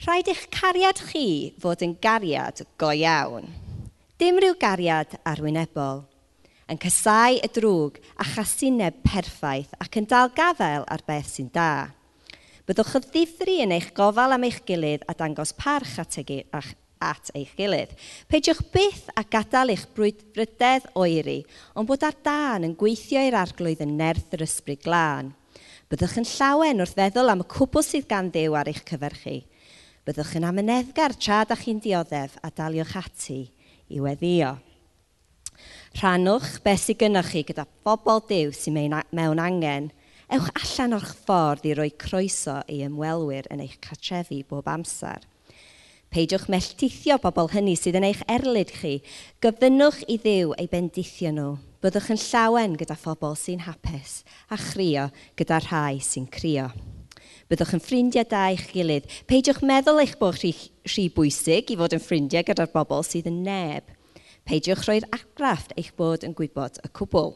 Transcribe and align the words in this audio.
Rhaid 0.00 0.30
eich 0.32 0.46
cariad 0.48 0.96
chi 1.10 1.52
fod 1.60 1.82
yn 1.84 1.90
gariad 2.00 2.62
go 2.80 2.88
iawn. 2.88 3.50
Dim 4.16 4.38
rhyw 4.40 4.54
gariad 4.56 5.12
arwynebol. 5.28 6.06
Yn 6.72 6.80
cysau 6.80 7.36
y 7.36 7.50
drwg 7.52 7.98
a 8.16 8.24
chasineb 8.24 9.02
perffaith 9.04 9.74
ac 9.76 9.98
yn 10.00 10.08
dal 10.08 10.32
gafael 10.32 10.86
ar 10.88 11.04
beth 11.04 11.28
sy'n 11.34 11.50
da. 11.52 11.90
Byddwch 12.64 12.94
y 12.96 13.02
ddifri 13.10 13.58
yn 13.66 13.76
eich 13.76 13.90
gofal 13.92 14.32
am 14.38 14.48
eich 14.48 14.62
gilydd 14.64 15.04
a 15.04 15.18
dangos 15.20 15.52
parch 15.60 15.98
at, 16.00 16.16
e 16.16 16.40
at 16.48 17.34
eich 17.36 17.52
gilydd. 17.60 17.92
Peidiwch 18.32 18.64
byth 18.72 19.12
a 19.20 19.26
gadael 19.28 19.76
eich 19.76 19.84
brydedd 19.92 20.88
oeri, 20.96 21.42
ond 21.76 21.92
bod 21.92 22.08
ar 22.08 22.16
dan 22.24 22.64
yn 22.64 22.72
gweithio 22.72 23.20
i'r 23.28 23.36
arglwydd 23.44 23.84
yn 23.84 23.98
nerth 24.00 24.32
yr 24.32 24.48
ysbryd 24.48 24.80
glân. 24.80 25.34
Byddwch 25.92 26.22
yn 26.24 26.32
llawen 26.38 26.80
wrth 26.80 26.96
feddwl 26.96 27.36
am 27.36 27.44
y 27.44 27.50
cwbl 27.52 27.84
sydd 27.84 28.08
gan 28.08 28.32
ddew 28.32 28.56
ar 28.56 28.72
eich 28.72 28.86
cyfer 28.88 29.20
chi. 29.20 29.42
Byddwch 30.08 30.36
yn 30.38 30.46
amyneddgar 30.48 31.12
tra 31.20 31.42
da 31.44 31.56
chi'n 31.60 31.80
dioddef 31.84 32.38
a 32.40 32.48
daliwch 32.56 32.94
ati 32.96 33.40
i 33.92 33.98
weddio. 34.00 34.54
Rhannwch 35.98 36.60
beth 36.64 36.86
sydd 36.86 37.02
gynnwch 37.02 37.32
chi 37.34 37.42
gyda 37.50 37.66
phobl 37.84 38.22
dew 38.30 38.54
sy'n 38.56 38.78
mewn 39.12 39.42
angen. 39.44 39.90
Ewch 40.32 40.48
allan 40.56 40.96
o'ch 40.96 41.10
ffordd 41.26 41.66
i 41.68 41.74
roi 41.76 41.90
croeso 42.00 42.60
i 42.70 42.78
ymwelwyr 42.86 43.50
yn 43.52 43.60
eich 43.66 43.76
cartrefi 43.84 44.40
bob 44.48 44.70
amser. 44.72 45.26
Peidiwch 46.10 46.48
melltithio 46.50 47.18
bobl 47.22 47.50
hynny 47.52 47.74
sydd 47.78 47.98
yn 48.00 48.06
eich 48.08 48.22
erlyd 48.30 48.72
chi. 48.80 48.94
Gofynnwch 49.44 50.00
i 50.08 50.16
ddiw 50.22 50.54
ei 50.56 50.70
bendithio 50.70 51.34
nhw. 51.36 51.50
Byddwch 51.84 52.08
yn 52.16 52.22
llawen 52.24 52.78
gyda 52.80 52.96
phobl 52.98 53.36
sy'n 53.38 53.66
hapus 53.66 54.22
a 54.48 54.58
chrio 54.58 55.10
gyda 55.36 55.60
rhai 55.66 56.00
sy'n 56.00 56.30
crio. 56.32 56.70
Byddwch 57.50 57.72
yn 57.74 57.80
ffrindiau 57.82 58.26
da 58.30 58.44
i'ch 58.54 58.68
gilydd. 58.70 59.08
Peidiwch 59.26 59.64
meddwl 59.66 59.98
eich 60.04 60.12
bod 60.20 60.36
chi, 60.38 60.52
chi 60.86 61.08
bwysig 61.10 61.72
i 61.74 61.76
fod 61.80 61.96
yn 61.96 62.02
ffrindiau 62.04 62.46
gyda'r 62.46 62.70
bobl 62.70 63.02
sydd 63.02 63.26
yn 63.26 63.40
neb. 63.42 63.88
Peidiwch 64.46 64.84
roi'r 64.86 65.08
agraff 65.16 65.64
eich 65.74 65.88
bod 65.98 66.22
yn 66.22 66.36
gwybod 66.38 66.78
y 66.86 66.90
cwbl. 66.94 67.32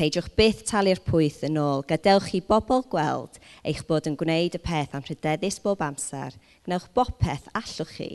Peidiwch 0.00 0.30
byth 0.38 0.62
talu'r 0.70 1.02
pwyth 1.04 1.42
yn 1.44 1.60
ôl. 1.60 1.84
Gadewch 1.90 2.30
chi 2.30 2.40
bobl 2.48 2.86
gweld 2.88 3.36
eich 3.68 3.82
bod 3.90 4.08
yn 4.08 4.16
gwneud 4.16 4.56
y 4.56 4.62
peth 4.64 4.96
am 4.96 5.04
rhydeddus 5.04 5.60
bob 5.60 5.84
amser. 5.84 6.32
Gnewch 6.64 6.88
bopeth 6.96 7.52
allwch 7.52 7.92
chi 7.98 8.08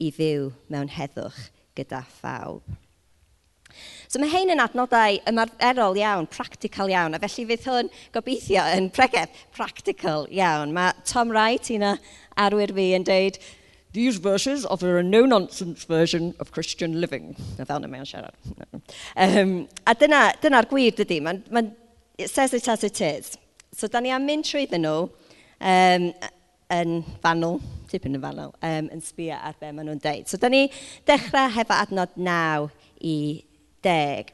i 0.00 0.10
fyw 0.16 0.48
mewn 0.72 0.88
heddwch 0.96 1.50
gyda 1.76 2.06
phawb. 2.22 2.64
So 4.08 4.20
mae 4.22 4.30
hein 4.32 4.52
yn 4.54 4.62
adnoddau 4.62 5.18
ymarferol 5.30 5.98
iawn, 5.98 6.28
practical 6.30 6.92
iawn, 6.92 7.16
a 7.16 7.20
felly 7.22 7.46
fydd 7.50 7.68
hwn 7.68 7.92
gobeithio 8.14 8.64
yn 8.76 8.88
pregeth 8.94 9.44
practical 9.56 10.28
iawn. 10.30 10.74
Mae 10.76 10.94
Tom 11.08 11.34
Wright, 11.34 11.70
un 11.74 11.88
o 11.90 11.92
arwyr 12.46 12.74
fi, 12.76 12.90
yn 12.98 13.06
dweud, 13.08 13.38
These 13.94 14.16
verses 14.16 14.66
offer 14.66 14.98
a 14.98 15.04
no-nonsense 15.04 15.84
version 15.84 16.34
of 16.40 16.50
Christian 16.50 17.00
living. 17.00 17.36
Na 17.58 17.64
fel 17.64 17.78
na 17.78 17.86
mae'n 17.86 18.02
siarad. 18.10 18.34
Um, 19.14 19.68
a 19.86 19.94
dyna'r 19.94 20.40
dyna, 20.42 20.64
gwir 20.66 20.96
dydy, 20.98 21.20
man, 21.22 21.44
man, 21.48 21.68
it 22.18 22.28
says 22.28 22.52
it 22.54 22.66
as 22.66 22.82
it 22.82 23.00
is. 23.00 23.38
So 23.70 23.86
da 23.86 24.00
ni 24.02 24.10
am 24.10 24.26
mynd 24.26 24.48
trwyddyn 24.48 24.82
nhw 24.82 24.96
um, 25.60 26.08
yn 26.74 26.96
fanol, 27.22 27.60
tipyn 27.90 28.18
yn 28.18 28.24
fanol, 28.24 28.50
um, 28.66 28.90
yn 28.90 29.02
sbio 29.06 29.38
ar 29.38 29.54
be 29.60 29.70
maen 29.70 29.86
nhw'n 29.86 30.02
deud. 30.02 30.26
So 30.26 30.42
da 30.42 30.50
ni 30.50 30.64
dechrau 31.06 31.54
hefo 31.54 31.78
adnod 31.78 32.18
naw 32.18 32.66
i 32.98 33.16
10. 33.84 34.32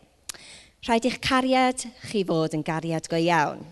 Rhaid 0.87 1.11
i'ch 1.11 1.21
cariad 1.25 1.85
chi 2.09 2.25
fod 2.25 2.57
yn 2.57 2.65
gariad 2.65 3.11
go 3.13 3.21
iawn. 3.21 3.67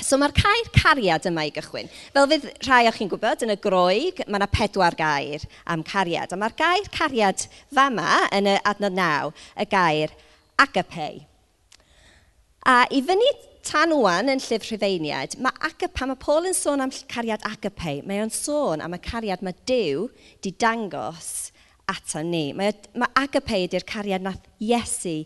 So 0.00 0.16
mae'r 0.16 0.32
cair 0.34 0.68
cariad 0.74 1.26
yma 1.28 1.44
i 1.46 1.52
gychwyn. 1.54 1.90
Fel 2.14 2.28
fydd 2.30 2.46
rhai 2.64 2.86
o'ch 2.88 2.98
chi'n 2.98 3.10
gwybod, 3.12 3.44
yn 3.44 3.52
y 3.52 3.58
groeg 3.60 4.22
mae 4.24 4.40
yna 4.40 4.48
pedwar 4.50 4.96
gair 4.98 5.44
am 5.68 5.84
cariad. 5.86 6.32
A 6.32 6.38
mae'r 6.40 6.56
gair 6.58 6.88
cariad 6.94 7.46
fama 7.74 8.24
yn 8.32 8.48
y 8.54 8.56
adnod 8.68 8.96
naw, 8.96 9.34
y 9.54 9.68
gair 9.68 10.14
agape. 10.62 11.10
A 12.64 12.82
i 12.90 13.02
fyny 13.04 13.28
tan 13.66 13.92
wwan 13.94 14.32
yn 14.32 14.42
llyfr 14.42 14.72
Rhyfeiniad, 14.72 15.36
mae 15.42 15.54
agape, 15.68 15.92
pan 15.98 16.10
mae 16.10 16.22
Paul 16.24 16.48
yn 16.50 16.56
sôn 16.56 16.82
am 16.82 16.94
cariad 17.12 17.44
agape, 17.46 18.00
mae 18.08 18.24
o'n 18.24 18.32
sôn 18.34 18.82
am 18.82 18.96
y 18.96 19.02
cariad 19.02 19.44
mae 19.44 19.54
Dyw 19.68 20.08
di 20.42 20.54
dangos 20.56 21.52
ata 21.90 22.22
ni. 22.26 22.48
Mae, 22.56 22.74
mae 22.98 23.11
agape 23.22 23.64
ydy'r 23.66 23.86
cariad 23.88 24.24
nath 24.24 24.42
Iesu 24.62 25.22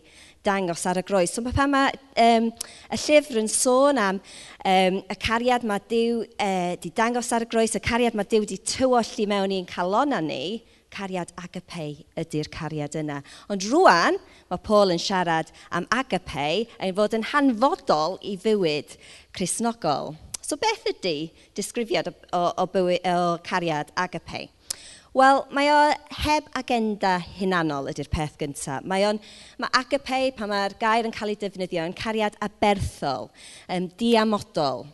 dangos 0.47 0.85
ar 0.87 1.01
y 1.01 1.03
groes. 1.05 1.33
So 1.33 1.43
pan 1.43 1.71
mae 1.73 1.91
um, 2.21 2.49
y 2.93 2.99
llyfr 3.03 3.41
yn 3.41 3.51
sôn 3.51 3.99
am 4.01 4.21
um, 4.21 5.01
y 5.01 5.17
cariad 5.19 5.65
mae 5.67 5.83
Dyw 5.91 6.23
wedi 6.23 6.91
uh, 6.91 6.95
dangos 6.95 7.33
ar 7.35 7.45
y 7.45 7.49
groes, 7.51 7.75
y 7.75 7.83
cariad 7.83 8.17
mae 8.17 8.27
Dyw 8.29 8.45
wedi 8.45 8.59
tywolli 8.63 9.27
mewn 9.29 9.55
i'n 9.57 9.67
calona 9.69 10.21
ni, 10.23 10.63
cariad 10.93 11.33
agape 11.41 12.05
ydy'r 12.17 12.49
cariad 12.53 12.95
yna. 12.99 13.19
Ond 13.51 13.65
rwan, 13.71 14.19
mae 14.51 14.63
Paul 14.63 14.93
yn 14.95 15.01
siarad 15.01 15.51
am 15.75 15.87
agape 15.93 16.67
ein 16.79 16.95
fod 16.97 17.17
yn 17.17 17.27
hanfodol 17.33 18.17
i 18.23 18.37
fywyd 18.39 18.95
Cresnogol. 19.35 20.15
So 20.47 20.55
beth 20.55 20.85
ydy 20.87 21.33
disgrifiad 21.59 22.07
o, 22.07 22.13
o, 22.31 22.43
o, 22.63 22.67
bywyd, 22.71 23.03
o 23.11 23.35
cariad 23.43 23.91
agape? 23.99 24.47
Wel, 25.15 25.45
mae 25.55 25.69
o 25.71 25.77
heb 26.25 26.49
agenda 26.59 27.15
hunanol 27.37 27.87
ydy'r 27.93 28.09
peth 28.11 28.35
gyntaf. 28.41 28.83
Mae 28.87 29.05
o'n, 29.07 29.21
mae 29.61 29.71
agape, 29.79 30.19
pan 30.35 30.51
mae'r 30.51 30.75
gair 30.81 31.07
yn 31.07 31.15
cael 31.15 31.31
ei 31.31 31.39
defnyddio, 31.39 31.85
yn 31.87 31.95
cariad 31.97 32.35
aberthol, 32.43 33.29
um, 33.71 33.87
diamodol 33.99 34.85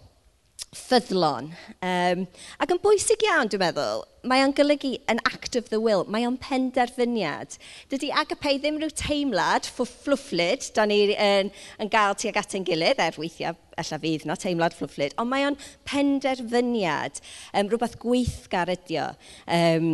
ffyddlon. 0.74 1.52
Um, 1.86 2.24
ac 2.62 2.74
yn 2.74 2.80
bwysig 2.82 3.24
iawn, 3.28 3.50
dwi'n 3.52 3.62
meddwl, 3.62 4.04
mae 4.30 4.44
o'n 4.46 4.54
golygu 4.58 4.96
an 5.12 5.22
act 5.30 5.58
of 5.60 5.70
the 5.70 5.80
will, 5.82 6.06
mae 6.10 6.26
o'n 6.28 6.38
penderfyniad. 6.42 7.58
Dydy 7.92 8.10
agape 8.24 8.56
ddim 8.62 8.80
rhyw 8.82 8.94
teimlad 8.98 9.70
ffwfflwfflyd, 9.70 10.72
da 10.78 10.88
ni 10.90 11.02
yn, 11.14 11.52
yn 11.82 11.94
gael 11.94 12.18
tuag 12.20 12.40
at 12.42 12.56
ein 12.58 12.66
gilydd, 12.68 13.02
er 13.04 13.20
weithiau, 13.22 13.58
alla 13.80 14.02
fydd 14.02 14.26
na 14.30 14.38
teimlad 14.40 14.78
ffwfflyd, 14.78 15.18
ond 15.22 15.34
mae 15.34 15.46
o'n 15.50 15.60
penderfyniad, 15.90 17.22
um, 17.54 17.70
rhywbeth 17.70 18.00
gweithgar 18.02 18.74
ydio. 18.74 19.12
Um, 19.46 19.94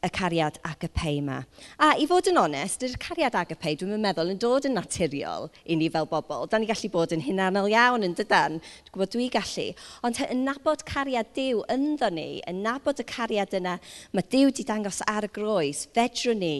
y 0.00 0.08
cariad 0.08 0.56
agape 0.64 1.12
yma. 1.18 1.40
A 1.78 1.90
i 2.00 2.06
fod 2.08 2.30
yn 2.30 2.40
onest, 2.40 2.84
yr 2.86 2.96
cariad 3.00 3.36
agape, 3.36 3.74
dwi'n 3.80 4.00
meddwl, 4.00 4.32
yn 4.32 4.40
dod 4.40 4.68
yn 4.68 4.76
naturiol 4.78 5.50
i 5.66 5.76
ni 5.76 5.90
fel 5.92 6.08
bobl. 6.08 6.46
Da 6.48 6.60
ni 6.60 6.68
gallu 6.70 6.90
bod 6.92 7.12
yn 7.16 7.24
hunanol 7.26 7.68
iawn 7.72 8.06
yn 8.06 8.16
dydan, 8.16 8.60
dwi'n 8.60 8.94
gwybod 8.94 9.12
dwi 9.12 9.28
gallu. 9.34 9.66
Ond 10.06 10.22
yn 10.24 10.46
nabod 10.48 10.86
cariad 10.88 11.34
Dyw 11.36 11.60
ynddo 11.72 12.08
ni, 12.16 12.40
yn 12.48 12.64
nabod 12.64 13.02
y 13.02 13.06
cariad 13.08 13.54
yna, 13.60 13.76
mae 14.16 14.26
Dyw 14.32 14.48
wedi 14.48 14.66
dangos 14.68 15.02
ar 15.10 15.28
y 15.28 15.32
groes, 15.36 15.84
fedrwn 15.94 16.40
ni 16.40 16.56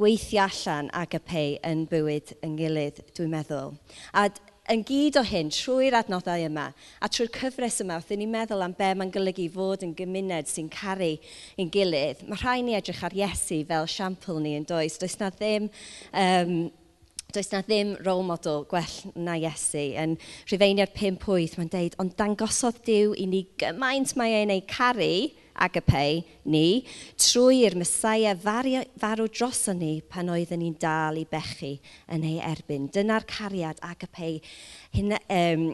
gweithio 0.00 0.46
allan 0.46 0.88
agape 0.96 1.58
yn 1.66 1.82
bywyd 1.90 2.36
yn 2.46 2.54
gilydd, 2.56 3.02
dwi'n 3.16 3.34
meddwl. 3.34 3.74
A 4.14 4.28
yn 4.70 4.84
gyd 4.86 5.18
o 5.18 5.22
hyn 5.26 5.50
trwy'r 5.50 5.96
adnoddau 5.98 6.44
yma 6.46 6.68
a 7.02 7.08
trwy'r 7.10 7.30
cyfres 7.34 7.80
yma, 7.82 7.96
wrth 7.98 8.12
i 8.14 8.18
ni 8.20 8.28
meddwl 8.30 8.62
am 8.62 8.74
be 8.78 8.90
mae'n 8.94 9.12
golygu 9.14 9.48
fod 9.54 9.82
yn 9.86 9.94
gymuned 9.98 10.50
sy'n 10.50 10.68
caru 10.70 11.16
ein 11.58 11.72
gilydd, 11.74 12.22
mae 12.28 12.38
rhai 12.42 12.60
ni 12.62 12.76
edrych 12.78 13.02
ar 13.06 13.16
Iesu 13.16 13.64
fel 13.66 13.88
siampl 13.90 14.38
ni 14.42 14.54
yn 14.58 14.68
does. 14.68 14.98
Does 15.00 15.18
na 15.18 15.32
ddim 15.34 15.66
um, 16.14 16.54
does 17.34 17.50
na 17.52 17.62
ddim 17.66 17.96
role 18.06 18.26
model 18.26 18.64
gwell 18.70 18.96
na 19.18 19.34
Iesu. 19.38 19.82
Yn 19.98 20.16
Rhyfeiniad 20.50 20.94
5 20.94 21.18
pwyth, 21.24 21.58
mae'n 21.58 21.72
deud, 21.74 21.98
ond 22.02 22.14
dangosodd 22.18 22.82
Dyw 22.86 23.14
i 23.18 23.26
ni 23.30 23.44
gymaint 23.60 24.14
mae 24.18 24.38
e'n 24.40 24.54
ei 24.54 24.64
caru, 24.70 25.12
agape 25.60 26.24
ni 26.44 26.82
trwy'r 27.20 27.76
Messiah 27.78 28.36
farw 28.36 29.28
droson 29.28 29.80
ni 29.82 29.92
pan 30.00 30.32
oedden 30.32 30.62
ni'n 30.62 30.78
dal 30.80 31.20
i 31.20 31.26
bechu 31.28 31.76
yn 32.10 32.26
ei 32.26 32.40
erbyn. 32.52 32.88
Dyna'r 32.92 33.28
cariad 33.28 33.80
agape 33.84 34.40
hyn, 34.96 35.16
um, 35.16 35.70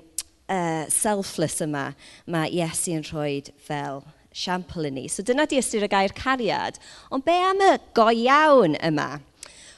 uh, 0.50 0.84
selfless 0.92 1.62
yma 1.64 1.90
mae 2.30 2.52
Iesu 2.54 2.96
yn 2.98 3.06
rhoi 3.06 3.42
fel 3.66 4.02
siampl 4.36 4.88
i 4.88 4.92
ni. 4.92 5.06
So 5.08 5.24
dyna 5.26 5.46
di 5.48 5.60
ystyr 5.60 5.86
y 5.86 5.90
gair 5.92 6.14
cariad. 6.16 6.80
Ond 7.10 7.24
be 7.26 7.36
am 7.46 7.62
y 7.64 7.76
go 7.96 8.10
iawn 8.12 8.76
yma? 8.84 9.16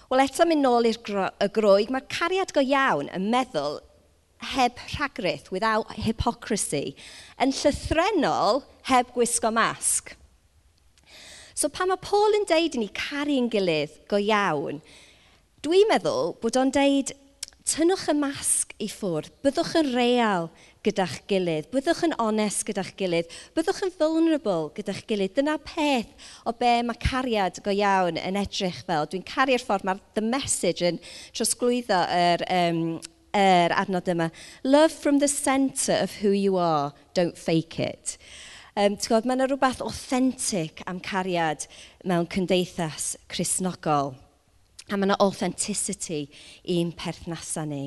Wel 0.09 0.25
eto 0.25 0.47
mynd 0.49 0.65
nôl 0.65 0.89
i'r 0.89 0.99
gro, 1.05 1.29
y 1.37 1.51
groeg, 1.53 1.93
mae'r 1.93 2.09
cariad 2.09 2.55
go 2.57 2.65
iawn 2.65 3.11
yn 3.13 3.29
meddwl 3.33 3.83
heb 4.55 4.79
rhagryth, 4.95 5.51
without 5.55 5.91
hypocrisy, 5.99 6.95
yn 7.43 7.55
llythrenol 7.55 8.63
heb 8.91 9.13
gwisgo 9.17 9.51
masg. 9.55 10.15
So 11.59 11.69
pan 11.69 11.91
mae 11.91 11.99
Paul 11.99 12.37
yn 12.39 12.47
deud 12.47 12.77
i 12.79 12.85
ni 12.85 12.91
caru'n 12.95 13.51
gilydd 13.51 13.97
go 14.11 14.21
iawn, 14.23 14.79
dwi'n 15.67 15.91
meddwl 15.91 16.37
bod 16.43 16.59
o'n 16.61 16.71
deud, 16.75 17.11
tynnwch 17.69 18.07
y 18.09 18.15
masg 18.17 18.73
i 18.81 18.87
ffwrdd, 18.89 19.33
byddwch 19.45 19.75
yn 19.81 19.91
real 19.93 20.47
gyda'ch 20.87 21.19
gilydd, 21.29 21.67
byddwch 21.73 22.05
yn 22.07 22.15
onest 22.23 22.65
gyda'ch 22.69 22.95
gilydd, 22.97 23.35
byddwch 23.57 23.83
yn 23.85 23.93
vulnerable 23.99 24.71
gyda'ch 24.77 25.03
gilydd. 25.11 25.35
Dyna 25.37 25.59
peth 25.61 26.31
o 26.49 26.55
be 26.57 26.79
mae 26.87 27.03
cariad 27.03 27.61
go 27.65 27.75
iawn 27.75 28.21
yn 28.23 28.39
edrych 28.41 28.81
fel. 28.89 29.09
Dwi'n 29.11 29.27
caru'r 29.29 29.65
ffordd 29.65 29.85
mae'r 29.89 30.01
the 30.17 30.25
message 30.25 30.87
yn 30.87 31.03
trosglwyddo 31.37 32.01
yr, 32.15 32.47
um, 32.55 32.83
yr 33.37 33.75
adnod 33.77 34.09
yma. 34.09 34.31
Love 34.65 34.93
from 34.93 35.19
the 35.19 35.29
centre 35.29 35.99
of 36.01 36.17
who 36.23 36.31
you 36.31 36.57
are, 36.57 36.93
don't 37.15 37.39
fake 37.39 37.79
it. 37.81 38.17
Um, 38.79 38.97
Gwybod, 38.97 39.27
mae 39.27 39.35
yna 39.35 39.49
rhywbeth 39.51 39.81
authentic 39.83 40.83
am 40.87 41.01
cariad 41.03 41.67
mewn 42.07 42.29
cymdeithas 42.31 43.17
chrysnogol. 43.29 44.15
A 44.89 44.97
mae 44.97 45.09
yna 45.09 45.17
authenticity 45.21 46.29
i'n 46.63 46.93
perthnasau 46.97 47.67
ni. 47.69 47.83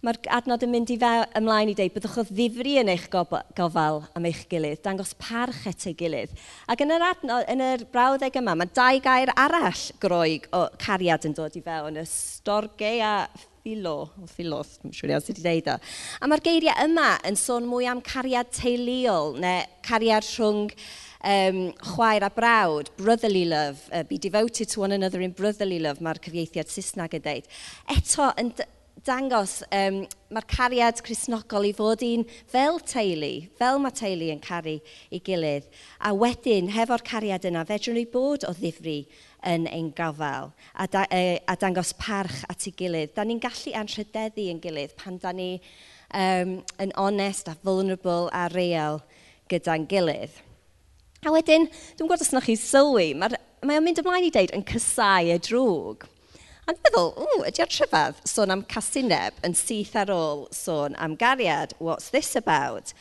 Mae'r 0.00 0.16
adnod 0.32 0.62
yn 0.64 0.70
mynd 0.72 0.90
i 0.94 0.96
fe 0.96 1.08
ymlaen 1.36 1.68
i 1.68 1.74
ddeud, 1.76 1.92
byddwch 1.92 2.14
o 2.22 2.24
ddifri 2.30 2.78
yn 2.80 2.88
eich 2.88 3.02
gofal 3.12 3.98
am 4.16 4.28
eich 4.30 4.46
gilydd, 4.48 4.80
dangos 4.80 5.12
parch 5.20 5.66
at 5.68 5.84
ei 5.90 5.92
gilydd. 5.98 6.32
Ac 6.72 6.80
yn 6.80 6.94
yr, 6.94 7.04
adnod, 7.04 7.44
yn 7.52 7.60
yr 7.66 7.84
brawddeg 7.92 8.38
yma, 8.40 8.54
mae 8.56 8.72
dau 8.72 9.02
gair 9.04 9.34
arall 9.36 9.82
groeg 10.00 10.48
o 10.56 10.62
cariad 10.80 11.28
yn 11.28 11.36
dod 11.36 11.58
i 11.60 11.62
fewn, 11.66 12.00
y 12.00 12.06
storgau 12.08 13.04
a 13.04 13.12
philo, 13.60 13.94
o 14.16 14.30
philos, 14.32 14.78
dwi'n 14.80 14.96
siŵr 14.96 15.12
iawn 15.12 15.26
sydd 15.26 15.42
wedi 15.42 15.44
dweud 15.44 15.70
o. 15.74 15.76
A 16.16 16.32
mae'r 16.32 16.46
geiriau 16.48 16.88
yma 16.88 17.10
yn 17.28 17.36
sôn 17.36 17.68
mwy 17.68 17.92
am 17.92 18.00
cariad 18.00 18.48
teuluol 18.56 19.36
neu 19.44 19.68
cariad 19.84 20.24
rhwng 20.32 20.72
um, 20.72 21.62
chwaer 21.92 22.24
a 22.24 22.32
brawd, 22.32 22.88
brotherly 22.96 23.44
love, 23.52 23.84
uh, 23.92 24.00
be 24.08 24.16
devoted 24.16 24.72
to 24.72 24.80
one 24.80 24.96
another 24.96 25.20
in 25.20 25.36
brotherly 25.36 25.78
love, 25.78 26.00
mae'r 26.00 26.24
cyfieithiad 26.24 26.72
Saesneg 26.72 27.20
yn 27.20 27.28
dweud. 27.28 27.56
Eto, 28.00 28.32
yn 28.40 28.54
dangos 29.06 29.60
um, 29.72 30.02
mae'r 30.32 30.46
cariad 30.50 31.00
chrysnogol 31.04 31.66
i 31.68 31.72
fod 31.76 32.02
un 32.04 32.24
fel 32.50 32.78
teulu, 32.86 33.30
fel 33.58 33.80
mae 33.82 33.94
teulu 33.96 34.28
yn 34.32 34.42
caru 34.44 34.76
i 35.10 35.20
gilydd. 35.24 35.68
A 36.04 36.12
wedyn, 36.16 36.70
hefo'r 36.74 37.04
cariad 37.06 37.46
yna, 37.48 37.64
fedrwn 37.68 37.96
ni 37.98 38.04
bod 38.10 38.44
o 38.48 38.52
ddifri 38.56 38.98
yn 39.48 39.64
ein 39.70 39.88
gofal 39.96 40.50
a, 40.74 40.86
da, 40.90 41.06
e, 41.08 41.40
a 41.48 41.56
dangos 41.56 41.94
parch 41.96 42.44
at 42.52 42.68
ei 42.68 42.74
gilydd. 42.76 43.14
Da 43.16 43.24
ni'n 43.24 43.40
gallu 43.42 43.74
anrhydeddu 43.80 44.50
yn 44.52 44.60
gilydd 44.62 44.94
pan 45.00 45.16
da 45.22 45.32
ni 45.32 45.54
um, 46.12 46.58
yn 46.82 46.94
onest 47.00 47.48
a 47.48 47.56
vulnerable 47.64 48.28
a 48.36 48.48
real 48.52 49.00
gyda'n 49.50 49.88
gilydd. 49.90 50.36
A 51.24 51.32
wedyn, 51.34 51.66
dwi'n 51.68 52.06
gwybod 52.06 52.22
os 52.24 52.32
ydych 52.32 52.46
chi 52.48 52.56
sylwi, 52.56 53.10
mae, 53.18 53.36
mae 53.64 53.80
o'n 53.80 53.84
mynd 53.84 54.00
ymlaen 54.00 54.28
i 54.28 54.32
ddeud 54.32 54.54
yn 54.56 54.64
cysau 54.68 55.28
y 55.28 55.36
drwg. 55.44 56.06
A 56.70 56.72
dwi'n 56.72 56.84
meddwl, 56.86 57.08
ww, 57.18 57.40
ydy'r 57.48 57.66
tryfedd 57.66 58.18
sôn 58.30 58.52
am 58.54 58.60
casineb 58.70 59.38
yn 59.42 59.56
syth 59.58 59.96
ar 59.98 60.10
ôl 60.14 60.44
sôn 60.54 60.94
am 61.02 61.16
gariad, 61.18 61.72
what's 61.82 62.12
this 62.14 62.36
about? 62.38 62.92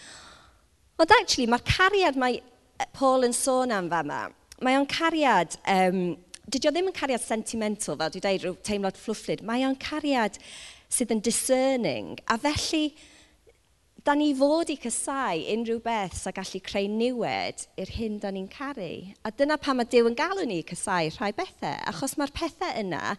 Ond 0.98 1.12
actually, 1.20 1.46
mae'r 1.46 1.62
cariad 1.68 2.16
mae 2.18 2.40
Paul 2.98 3.28
yn 3.28 3.36
sôn 3.38 3.70
am 3.76 3.92
fama, 3.92 4.24
mae 4.66 4.80
o'n 4.80 4.88
cariad, 4.90 5.54
um, 5.70 6.00
dydy 6.50 6.66
o 6.66 6.72
ddim 6.74 6.90
yn 6.90 6.96
cariad 6.98 7.22
sentimental, 7.22 8.00
fel 8.00 8.10
dwi'n 8.16 8.24
dweud 8.24 8.48
rhyw 8.48 8.56
teimlad 8.66 8.98
fflwfflyd, 8.98 9.44
mae 9.46 9.68
o'n 9.68 9.78
cariad 9.84 10.40
sydd 10.90 11.14
yn 11.14 11.22
discerning, 11.28 12.16
a 12.26 12.40
felly, 12.42 12.88
da 14.02 14.16
ni 14.18 14.32
fod 14.40 14.72
i 14.74 14.80
cysau 14.82 15.44
unrhyw 15.54 15.84
beth 15.86 16.16
sy'n 16.24 16.34
gallu 16.40 16.64
creu 16.72 16.90
niwed 16.96 17.68
i'r 17.78 17.94
hyn 18.00 18.18
da 18.24 18.34
ni'n 18.34 18.50
caru. 18.50 18.90
A 19.22 19.30
dyna 19.30 19.60
pam 19.62 19.78
mae 19.78 19.92
Dyw 19.94 20.10
yn 20.10 20.18
galw 20.18 20.48
ni 20.50 20.64
i 20.64 20.66
cysau 20.74 21.14
rhai 21.20 21.30
bethau, 21.38 21.78
achos 21.94 22.18
mae'r 22.18 22.34
pethau 22.34 22.74
yna 22.82 23.14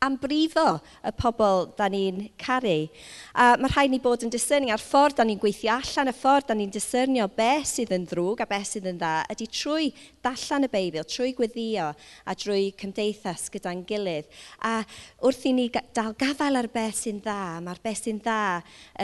am 0.00 0.16
brifo 0.16 0.78
y 1.04 1.10
pobl 1.12 1.66
da 1.76 1.86
ni'n 1.92 2.22
caru. 2.40 2.88
A 3.36 3.52
mae 3.60 3.68
rhaid 3.68 3.92
ni 3.92 3.98
bod 4.00 4.24
yn 4.24 4.32
discerning 4.32 4.72
a'r 4.72 4.80
ffordd 4.80 5.18
da 5.18 5.26
ni'n 5.28 5.40
gweithio 5.42 5.74
allan, 5.74 6.08
y 6.08 6.14
ffordd 6.16 6.48
da 6.48 6.56
ni'n 6.56 6.72
discernio 6.72 7.26
beth 7.36 7.68
sydd 7.68 7.92
yn 7.92 8.06
ddrwg 8.08 8.40
a 8.40 8.48
beth 8.48 8.70
sydd 8.70 8.88
yn 8.88 9.00
dda, 9.00 9.12
ydy 9.34 9.50
trwy 9.52 9.90
dallan 10.24 10.64
y 10.64 10.72
Beibl, 10.72 11.04
trwy 11.04 11.34
gweddio 11.36 11.90
a 11.92 12.38
drwy 12.40 12.70
cymdeithas 12.80 13.50
gyda'n 13.52 13.84
gilydd. 13.88 14.32
A 14.64 14.80
wrth 15.20 15.46
i 15.50 15.54
ni 15.58 15.68
dal 15.68 16.16
gafael 16.16 16.62
ar 16.62 16.72
beth 16.72 17.04
sy'n 17.04 17.20
dda, 17.20 17.40
mae'r 17.66 17.84
beth 17.84 18.04
sy'n 18.06 18.24
dda 18.24 18.42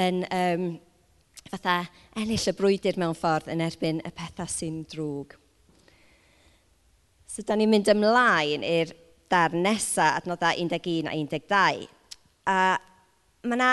yn 0.00 0.24
um, 0.32 0.68
fatha 1.52 1.82
ennill 2.16 2.48
y 2.48 2.56
brwydr 2.56 2.96
mewn 2.96 3.16
ffordd 3.16 3.52
yn 3.52 3.64
erbyn 3.68 4.00
y 4.00 4.16
pethau 4.16 4.48
sy'n 4.48 4.86
drwg. 4.88 5.36
So, 7.28 7.44
da 7.44 7.52
ni'n 7.52 7.68
mynd 7.68 7.92
ymlaen 7.92 8.64
i'r 8.64 8.96
dar 9.30 9.54
nesaf, 9.54 10.20
adnoddau 10.20 10.54
11 10.56 11.08
a 11.10 11.40
12. 11.40 11.88
A 12.46 12.58
mae 13.46 13.58
yna 13.58 13.70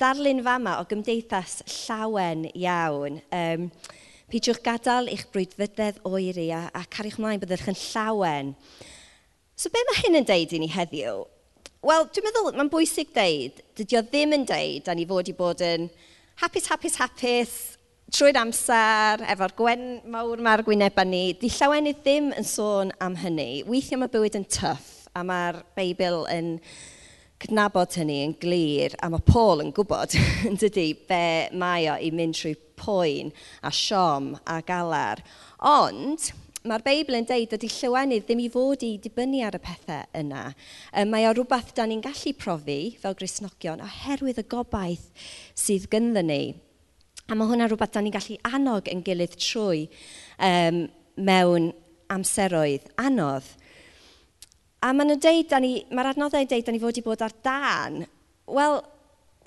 darlun 0.00 0.42
fama 0.44 0.76
o 0.80 0.86
gymdeithas 0.88 1.60
llawen 1.84 2.46
iawn. 2.54 3.20
Um, 3.34 3.70
Peidiwch 4.26 4.58
gadael 4.64 5.06
eich 5.12 5.22
brwydfydedd 5.30 6.00
oeri 6.08 6.48
a 6.50 6.64
a 6.74 6.82
cariwch 6.90 7.20
mlaen 7.22 7.38
byddwch 7.42 7.68
yn 7.70 7.78
llawen. 7.78 8.50
So 9.56 9.70
be 9.70 9.82
mae 9.86 10.00
hyn 10.02 10.18
yn 10.20 10.26
deud 10.26 10.54
i 10.56 10.60
ni 10.60 10.68
heddiw? 10.72 11.22
Wel, 11.86 12.08
dwi'n 12.10 12.26
meddwl 12.26 12.50
mae'n 12.56 12.72
bwysig 12.72 13.12
deud, 13.14 13.62
dydy 13.78 14.00
o 14.00 14.02
ddim 14.02 14.34
yn 14.34 14.48
deud 14.48 14.90
a 14.90 14.96
ni 14.98 15.06
fod 15.06 15.30
i 15.30 15.36
bod 15.38 15.62
yn 15.62 15.86
hapus, 16.42 16.66
hapus, 16.72 16.98
hapus, 16.98 17.54
trwy'r 18.10 18.40
amser, 18.42 19.22
efo'r 19.30 19.54
gwen 19.56 19.86
mawr 20.10 20.42
mae'r 20.42 20.64
gwynebau 20.66 21.06
ni, 21.06 21.24
di 21.38 21.52
llawenydd 21.52 22.02
ddim 22.02 22.32
yn 22.34 22.50
sôn 22.50 22.90
am 23.06 23.14
hynny. 23.22 23.62
Weithiau 23.70 24.02
mae 24.02 24.10
bywyd 24.10 24.40
yn 24.42 24.50
tyff 24.50 24.95
A 25.16 25.22
mae'r 25.24 25.62
Beibl 25.76 26.26
yn 26.28 26.56
cydnabod 27.40 27.94
hynny 27.96 28.18
yn 28.26 28.34
glir, 28.40 28.96
a 29.00 29.08
mae 29.12 29.24
Paul 29.24 29.62
yn 29.64 29.72
gwybod, 29.76 30.16
yn 30.48 30.58
dydy, 30.60 30.90
be 31.08 31.22
mae 31.56 31.86
o 31.92 31.96
i 32.00 32.10
mynd 32.12 32.36
trwy 32.36 32.56
poen 32.76 33.32
a 33.64 33.72
siom 33.72 34.34
a 34.44 34.58
galar. 34.66 35.22
Ond, 35.64 36.28
mae'r 36.66 36.84
Beibl 36.84 37.16
yn 37.18 37.26
deud 37.28 37.48
bod 37.52 37.64
i 37.64 37.70
llywenydd 37.70 38.26
ddim 38.26 38.42
i 38.44 38.50
fod 38.52 38.84
i 38.84 38.92
dibynnu 39.02 39.40
ar 39.46 39.56
y 39.56 39.62
pethau 39.62 40.04
yna. 40.20 40.44
Um, 40.92 41.10
mae 41.12 41.28
o 41.28 41.32
rhywbeth 41.32 41.72
da 41.76 41.86
ni'n 41.88 42.04
gallu 42.04 42.34
profi 42.38 42.78
fel 43.00 43.16
Grisnogion 43.18 43.84
oherwydd 43.84 44.42
y 44.42 44.46
gobaith 44.52 45.08
sydd 45.56 45.88
gynddyn 45.92 46.30
ni. 46.32 46.42
A 47.26 47.34
mae 47.34 47.48
hwnna 47.50 47.70
rhywbeth 47.70 47.94
da 47.96 48.04
ni'n 48.04 48.14
gallu 48.14 48.38
annog 48.50 48.90
yn 48.92 49.04
gilydd 49.06 49.38
trwy 49.40 49.86
um, 50.36 50.84
mewn 51.16 51.72
amseroedd 52.12 52.90
anodd. 53.02 53.48
A 54.86 54.92
maen 54.94 55.08
nhw'n 55.10 55.18
deud, 55.18 55.54
mae'r 55.90 56.12
adnoddau 56.12 56.44
yn 56.44 56.50
deud, 56.50 56.62
da 56.62 56.72
ni 56.74 56.78
fod 56.78 56.98
i 57.00 57.02
bod 57.02 57.22
ar 57.24 57.32
dan. 57.42 58.04
Wel, 58.54 58.76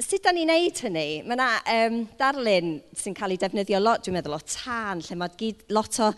sut 0.04 0.26
da 0.26 0.34
ni'n 0.36 0.50
neud 0.52 0.82
hynny? 0.84 1.22
Mae 1.24 1.38
yna 1.38 1.46
um, 1.76 1.96
darlun 2.20 2.74
sy'n 3.00 3.16
cael 3.16 3.38
ei 3.38 3.40
defnyddio 3.40 3.80
lot, 3.80 4.04
dwi'n 4.04 4.18
meddwl, 4.18 4.36
o 4.36 4.40
tân, 4.44 5.00
lle 5.06 5.16
mae 5.22 5.32
gyd, 5.40 5.62
lot 5.72 6.00
o 6.04 6.10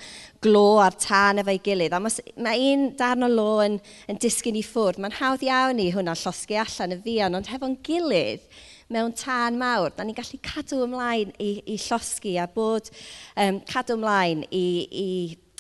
glo 0.42 0.64
ar 0.82 0.98
tân 0.98 1.44
efo'i 1.44 1.62
gilydd. 1.68 1.94
A 1.94 2.00
mae, 2.02 2.34
mae 2.42 2.64
un 2.72 2.88
darn 2.98 3.28
o 3.28 3.30
lo 3.30 3.46
yn, 3.68 3.78
yn 4.10 4.22
disgyn 4.26 4.58
i 4.58 4.66
ffwrdd. 4.66 4.98
Mae'n 5.04 5.20
hawdd 5.20 5.46
iawn 5.46 5.84
i 5.86 5.92
hwnna 5.94 6.18
llosgu 6.18 6.58
allan 6.64 6.98
y 6.98 7.00
fion, 7.06 7.38
ond 7.38 7.54
hefo'n 7.54 7.78
gilydd 7.86 8.50
mewn 8.92 9.14
tân 9.22 9.62
mawr, 9.62 9.94
da 9.94 10.08
ni'n 10.08 10.18
gallu 10.18 10.42
cadw 10.50 10.82
ymlaen 10.88 11.30
i, 11.38 11.54
i 11.70 11.78
llosgu 11.86 12.40
a 12.42 12.50
bod 12.50 12.90
um, 13.38 13.62
cadw 13.70 14.00
ymlaen 14.00 14.48
i, 14.50 14.66
i 14.90 15.10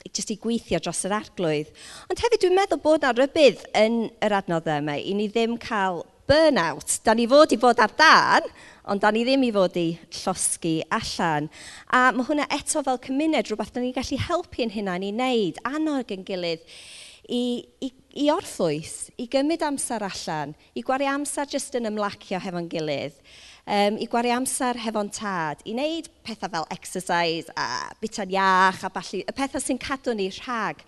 jyst 0.09 0.33
i 0.33 0.39
gweithio 0.41 0.79
dros 0.81 1.03
yr 1.07 1.17
arglwydd. 1.19 1.69
Ond 2.09 2.23
hefyd 2.23 2.43
dwi'n 2.43 2.57
meddwl 2.57 2.81
bod 2.83 3.05
na 3.05 3.13
rybydd 3.15 3.65
yn 3.77 4.07
yr 4.23 4.37
adnoddau 4.41 4.81
yma 4.81 4.97
i 4.97 5.13
ni 5.17 5.27
ddim 5.31 5.57
cael 5.61 6.03
burnout. 6.31 6.99
Da 7.05 7.15
ni 7.17 7.27
fod 7.29 7.53
i 7.53 7.59
fod 7.61 7.81
ar 7.83 7.93
dan, 7.99 8.47
ond 8.89 9.03
da 9.03 9.11
ni 9.11 9.23
ddim 9.27 9.45
i 9.45 9.51
fod 9.53 9.77
i 9.79 9.87
llosgu 10.21 10.79
allan. 10.97 11.49
A 11.91 12.09
mae 12.15 12.27
hwnna 12.27 12.47
eto 12.57 12.83
fel 12.85 12.99
cymuned 13.05 13.49
rhywbeth 13.49 13.73
da 13.75 13.83
ni'n 13.83 13.95
gallu 13.95 14.19
helpu'n 14.27 14.73
hunain 14.75 15.07
i 15.07 15.13
wneud, 15.13 15.61
annog 15.67 16.13
yn 16.15 16.25
gilydd, 16.27 16.65
i, 17.31 17.63
i, 17.83 17.91
i 18.23 18.27
orffwys, 18.33 19.11
i 19.21 19.27
gymryd 19.31 19.63
amser 19.63 20.03
allan, 20.03 20.55
i 20.75 20.83
gwario 20.85 21.11
amser 21.13 21.49
jyst 21.51 21.77
yn 21.79 21.89
ymlacio 21.91 22.41
hefo'n 22.41 22.69
gilydd 22.71 23.17
um, 23.65 23.97
i 24.01 24.07
gwario 24.11 24.35
amser 24.37 24.79
hefo'n 24.81 25.11
tad, 25.15 25.63
i 25.65 25.75
wneud 25.75 26.11
pethau 26.25 26.51
fel 26.53 26.69
exercise 26.73 27.51
a 27.57 27.89
bita'n 28.03 28.31
iach 28.35 28.85
a 28.87 28.93
balli, 28.93 29.23
y 29.25 29.35
pethau 29.37 29.63
sy'n 29.63 29.81
cadw 29.81 30.15
ni 30.17 30.29
rhag 30.41 30.85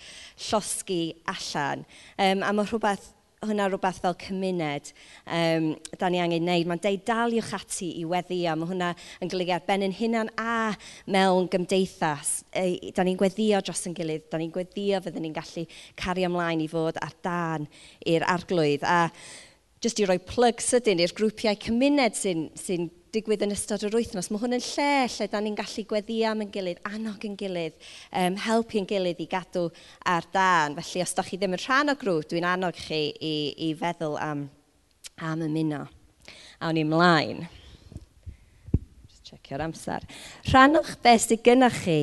llosgu 0.50 1.02
allan. 1.36 1.86
Um, 2.18 2.46
a 2.46 2.54
mae 2.54 2.70
rhywbeth 2.70 3.12
hwnna 3.44 3.68
rhywbeth 3.68 4.00
fel 4.04 4.16
cymuned 4.20 4.92
um, 5.28 5.70
da 6.00 6.10
ni 6.12 6.22
angen 6.24 6.46
wneud. 6.46 6.68
Mae'n 6.70 6.84
deud 6.84 7.06
daliwch 7.08 7.54
ati 7.58 7.90
i 8.00 8.06
weddi 8.08 8.42
mae 8.48 8.70
hwnna 8.70 8.92
yn 9.24 9.32
golygu 9.32 9.56
ar 9.56 9.66
ben 9.68 9.86
yn 9.88 9.96
hunan 9.98 10.32
a 10.40 10.74
mewn 11.12 11.50
gymdeithas. 11.52 12.36
E, 12.56 12.94
da 12.96 13.06
ni'n 13.06 13.20
gweddio 13.20 13.62
dros 13.64 13.86
yn 13.90 13.98
gilydd, 13.98 14.30
da 14.32 14.40
ni'n 14.42 14.54
gweddio 14.54 15.02
fydden 15.04 15.28
ni'n 15.28 15.36
gallu 15.36 15.66
cario 16.00 16.30
ymlaen 16.32 16.64
i 16.64 16.70
fod 16.72 17.00
ar 17.04 17.18
dan 17.26 17.68
i'r 18.08 18.28
arglwydd. 18.36 18.88
A 18.88 19.10
jyst 19.84 20.00
i 20.00 20.08
roi 20.08 20.20
plug 20.24 20.62
sydyn 20.64 21.02
i'r 21.04 21.14
grwpiau 21.16 21.58
cymuned 21.60 22.16
sy'n 22.16 22.46
sy 22.60 22.78
digwydd 23.14 23.44
yn 23.46 23.54
ystod 23.54 23.84
yr 23.86 23.94
wythnos. 23.94 24.30
Mae 24.32 24.42
hwn 24.42 24.56
yn 24.58 24.64
lle 24.64 24.90
lle 25.12 25.28
da 25.30 25.42
ni'n 25.44 25.58
gallu 25.58 25.84
gweddi 25.90 26.22
am 26.26 26.42
yn 26.46 26.52
gilydd, 26.54 26.80
annog 26.90 27.26
yn 27.28 27.36
gilydd, 27.38 27.76
um, 28.10 28.38
helpu 28.42 28.80
yn 28.82 28.88
gilydd 28.90 29.22
i 29.22 29.28
gadw 29.30 29.68
ar 30.10 30.26
dan. 30.34 30.78
Felly, 30.80 31.04
os 31.06 31.14
da 31.18 31.26
chi 31.28 31.38
ddim 31.38 31.54
yn 31.58 31.62
rhan 31.62 31.94
o 31.94 31.98
grŵp, 32.00 32.30
dwi'n 32.32 32.48
annog 32.50 32.80
chi 32.80 33.04
i, 33.14 33.36
i 33.68 33.74
feddwl 33.78 34.18
am, 34.24 34.48
am 35.22 35.46
ymuno. 35.46 35.84
Awn 36.64 36.78
ni 36.80 36.86
ymlaen. 36.88 37.46
Just 39.12 39.30
checio'r 39.30 39.68
amser. 39.68 40.06
Rhannwch 40.50 40.96
beth 41.04 41.28
sydd 41.28 41.44
gynnwch 41.46 41.84
chi 41.84 42.00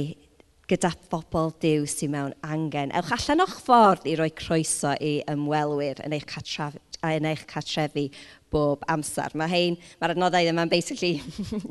gyda 0.70 0.92
phobl 1.10 1.50
diw 1.58 1.88
sy'n 1.90 2.12
mewn 2.12 2.36
angen. 2.46 2.94
Ewch 2.94 3.10
allan 3.16 3.42
o'ch 3.42 3.56
ffordd 3.64 4.06
i 4.06 4.14
roi 4.20 4.30
croeso 4.36 4.92
i 5.02 5.16
ymwelwyr 5.32 6.04
yn 6.04 6.14
eich 6.14 6.28
catraf, 6.30 6.76
a 7.02 7.14
yn 7.16 7.28
eich 7.30 7.46
cartrefi 7.50 8.08
bob 8.52 8.84
amser. 8.90 9.34
Mae 9.38 9.50
hein, 9.52 9.78
mae'r 10.00 10.14
adnoddau 10.14 10.50
yma'n 10.50 10.72
basically 10.72 11.18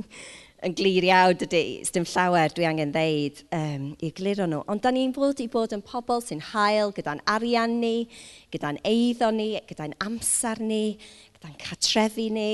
yn 0.65 0.75
glir 0.75 1.05
iawn 1.07 1.37
dydy, 1.39 1.61
dim 1.93 2.07
llawer 2.09 2.51
dwi 2.55 2.67
angen 2.67 2.91
ddeud 2.95 3.43
um, 3.55 3.85
i 4.03 4.11
gliro 4.15 4.47
nhw. 4.49 4.63
Ond 4.71 4.83
da 4.83 4.91
ni'n 4.95 5.13
fod 5.15 5.39
i 5.43 5.47
bod 5.51 5.75
yn 5.75 5.83
pobl 5.85 6.23
sy'n 6.23 6.43
hael 6.51 6.91
gyda'n 6.95 7.23
arian 7.31 7.77
ni, 7.79 8.09
gyda'n 8.53 8.81
eiddo 8.87 9.31
ni, 9.35 9.53
gyda'n 9.69 9.95
amser 10.03 10.59
ni, 10.63 10.97
gyda'n 11.37 11.55
catrefi 11.61 12.27
ni. 12.35 12.51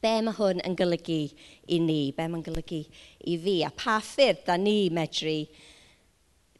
Be 0.00 0.14
mae 0.24 0.36
hwn 0.36 0.62
yn 0.64 0.76
golygu 0.78 1.22
i 1.72 1.80
ni? 1.82 2.00
Be 2.16 2.28
mae'n 2.30 2.44
golygu 2.46 2.82
i 2.84 3.38
fi? 3.44 3.58
A 3.66 3.72
pa 3.74 3.98
ffyrdd 4.04 4.44
da 4.48 4.56
ni 4.60 4.86
medru 4.94 5.40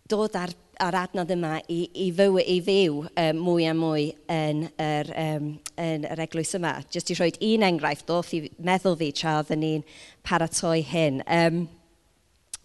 dod 0.09 0.37
ar 0.39 0.53
a'r 0.83 0.97
adnodd 1.01 1.33
yma 1.33 1.55
i, 1.73 1.87
i, 1.95 2.11
fyw, 2.17 2.37
i 2.43 2.59
fyw 2.65 2.99
um, 3.07 3.41
mwy 3.41 3.67
a 3.71 3.73
mwy 3.77 4.11
yn 4.33 4.67
yr, 4.83 5.11
um, 5.23 5.49
yn 5.81 6.05
yr 6.09 6.23
eglwys 6.27 6.53
yma. 6.59 6.75
Jyst 6.93 7.13
i 7.13 7.17
rhoi 7.17 7.31
un 7.53 7.65
enghraifft 7.71 8.07
ddoth 8.11 8.35
i 8.37 8.43
meddwl 8.65 8.99
fi 9.01 9.11
tra 9.17 9.39
oedden 9.41 9.63
ni'n 9.65 9.87
paratoi 10.27 10.83
hyn. 10.91 11.23
Um, 11.25 11.65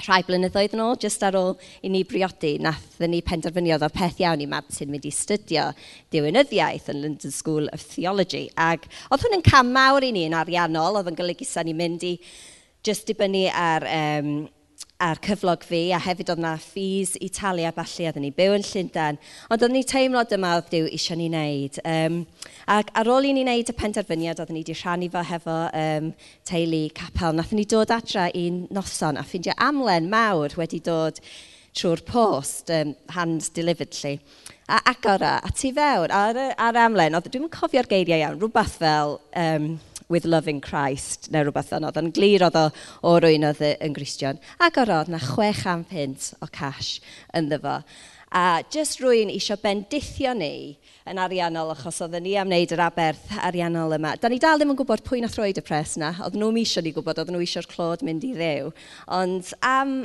rhai 0.02 0.22
blynyddoedd 0.28 0.76
yn 0.76 0.84
ôl, 0.84 0.96
jyst 1.00 1.24
ar 1.24 1.38
ôl 1.38 1.52
i 1.86 1.92
ni 1.94 2.04
briodi, 2.08 2.56
nathon 2.64 3.14
ni 3.14 3.22
penderfynu 3.26 3.76
oedd 3.76 3.86
o'r 3.86 3.94
peth 3.96 4.22
iawn 4.24 4.44
i 4.44 4.50
Martin 4.50 4.92
mynd 4.92 5.06
i 5.08 5.14
studio 5.14 5.68
diwynyddiaeth 6.14 6.90
yn 6.94 7.04
London 7.06 7.36
School 7.36 7.70
of 7.72 7.84
Theology. 7.94 8.48
Ac 8.60 8.88
oedd 9.12 9.28
hwn 9.28 9.38
yn 9.40 9.46
cam 9.46 9.72
mawr 9.76 10.08
i 10.08 10.12
ni 10.16 10.26
yn 10.28 10.38
ariannol, 10.38 11.00
oedd 11.00 11.12
yn 11.14 11.20
golygu 11.20 11.48
sa'n 11.48 11.70
ni 11.70 11.78
mynd 11.78 12.08
i 12.08 12.16
jyst 12.88 13.08
dibynnu 13.12 13.46
ar 13.54 13.86
um, 13.88 14.34
a'r 15.02 15.20
cyflog 15.26 15.64
fi, 15.66 15.82
a 15.96 16.00
hefyd 16.02 16.30
oedd 16.32 16.42
yna 16.42 16.54
ffis 16.62 17.16
Italia 17.18 17.40
talu 17.42 17.66
a 17.68 17.72
falle, 17.74 18.08
oedden 18.10 18.26
ni 18.26 18.32
byw 18.38 18.56
yn 18.58 18.66
Llundain. 18.66 19.18
Ond 19.50 19.64
oedden 19.64 19.76
ni 19.76 19.84
teimlo 19.88 20.22
dyma 20.30 20.54
oedd 20.60 20.70
Dyw 20.72 20.90
eisiau 20.94 21.18
ni 21.18 21.30
wneud. 21.32 21.80
Um, 21.88 22.20
ac 22.70 22.92
ar 22.98 23.10
ôl 23.10 23.28
i 23.30 23.34
ni 23.34 23.46
wneud 23.46 23.72
y 23.72 23.76
penderfyniad, 23.78 24.42
oedden 24.42 24.58
ni 24.58 24.64
wedi 24.64 24.78
rhannu 24.78 25.10
fo 25.14 25.24
hefo 25.26 25.58
um, 25.84 26.12
teulu 26.48 26.84
capel. 26.98 27.36
nath 27.38 27.54
ni 27.58 27.66
dod 27.66 27.94
adra 27.94 28.30
i'n 28.38 28.66
noson 28.74 29.18
a 29.18 29.26
ffeindio 29.26 29.58
amlen 29.58 30.10
mawr 30.12 30.54
wedi 30.60 30.82
dod 30.86 31.22
trwy'r 31.78 32.04
post, 32.06 32.70
um, 32.70 32.96
hand 33.16 33.50
delivered 33.56 33.96
lly. 34.04 34.18
A 34.70 34.82
agor 34.94 35.24
a, 35.26 35.40
a 35.44 35.52
tu 35.52 35.72
fewn, 35.76 36.12
ar, 36.12 36.42
ar 36.58 36.84
amlen, 36.86 37.18
oedd, 37.18 37.32
dwi'n 37.32 37.50
cofio'r 37.52 37.90
geiriau 37.90 38.22
iawn, 38.22 38.42
rhywbeth 38.42 38.78
fel... 38.84 39.18
Um, 39.36 39.74
with 40.12 40.28
loving 40.30 40.62
Christ, 40.62 41.32
neu 41.32 41.48
rhywbeth 41.48 41.72
ond 41.78 41.88
oedd 41.88 42.00
yn 42.02 42.12
glir 42.16 42.44
oedd 42.46 42.60
o 42.60 42.68
o 43.08 43.18
rwy'n 43.24 43.48
oedd 43.48 43.64
yn 43.72 43.96
Grisian. 43.96 44.42
Ac 44.62 44.78
o'r 44.82 44.92
oedd 45.00 45.12
na 45.14 45.22
600 45.24 45.88
pint 45.90 46.34
o 46.44 46.50
cash 46.52 47.00
ynddo 47.38 47.62
fo. 47.64 47.80
A 48.32 48.62
jyst 48.72 49.02
rwy'n 49.02 49.32
eisiau 49.34 49.60
bendithio 49.60 50.32
ni 50.38 50.78
yn 51.10 51.20
ariannol 51.20 51.74
achos 51.74 52.00
oedden 52.04 52.24
ni 52.24 52.38
am 52.40 52.48
wneud 52.48 52.72
yr 52.72 52.86
aberth 52.86 53.34
ariannol 53.44 53.98
yma. 53.98 54.14
Da 54.22 54.32
ni 54.32 54.40
dal 54.40 54.62
ddim 54.62 54.72
yn 54.72 54.80
gwybod 54.80 55.04
pwy 55.08 55.20
na 55.24 55.32
throi 55.32 55.50
y 55.52 55.64
pres 55.66 55.98
na. 56.00 56.14
Oedd 56.24 56.38
nhw'n 56.40 56.62
eisiau 56.62 56.86
ni 56.86 56.94
gwybod, 56.96 57.20
oedd 57.20 57.34
nhw 57.34 57.44
eisiau'r 57.44 57.68
clod 57.72 58.06
mynd 58.08 58.24
i 58.28 58.32
ddew. 58.38 58.72
Ond 59.18 59.52
am 59.68 59.96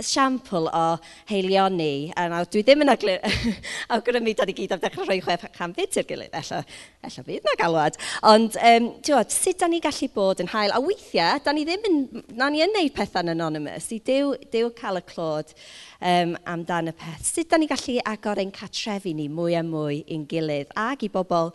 siampl 0.00 0.68
o 0.72 0.84
heilioni, 1.28 2.12
a 2.16 2.24
nawr 2.30 2.48
dwi 2.50 2.62
ddim 2.64 2.84
yn 2.84 2.92
aglu... 2.92 3.16
awgrymu 3.94 4.32
da 4.38 4.46
ni 4.48 4.54
gyd 4.56 4.72
am 4.74 4.80
dechrau 4.82 5.06
rhoi 5.06 5.18
chwef 5.22 5.44
cam 5.56 5.74
fyd 5.76 5.98
i'r 6.00 6.06
gilydd, 6.08 6.36
ella, 6.38 6.60
ella 7.04 7.24
fydd 7.26 7.46
na 7.46 7.54
galwad. 7.60 7.98
Ond, 8.30 8.56
um, 8.56 8.88
diwod, 9.04 9.32
sut 9.34 9.60
da 9.60 9.68
ni 9.70 9.82
gallu 9.84 10.08
bod 10.14 10.40
yn 10.42 10.50
hael? 10.52 10.72
A 10.74 10.80
weithiau, 10.82 11.42
da 11.44 11.54
ni 11.54 11.66
ddim 11.68 11.88
yn... 11.90 11.98
Na 12.38 12.48
ni 12.52 12.64
yn 12.64 12.72
neud 12.74 12.94
pethau'n 12.96 13.32
anonymous, 13.34 13.90
i 13.94 14.00
dew, 14.06 14.32
dew 14.52 14.72
cael 14.78 15.00
y 15.00 15.04
clod 15.12 15.52
um, 16.00 16.36
amdan 16.54 16.90
y 16.90 16.96
peth. 16.96 17.26
Sut 17.28 17.52
da 17.52 17.60
ni 17.60 17.68
gallu 17.70 17.98
agor 18.08 18.40
ein 18.42 18.54
catrefi 18.54 19.14
ni 19.18 19.28
mwy 19.32 19.58
a 19.58 19.64
mwy 19.66 20.02
i'n 20.12 20.24
gilydd 20.30 20.72
ac 20.78 21.04
i 21.06 21.12
bobl 21.12 21.52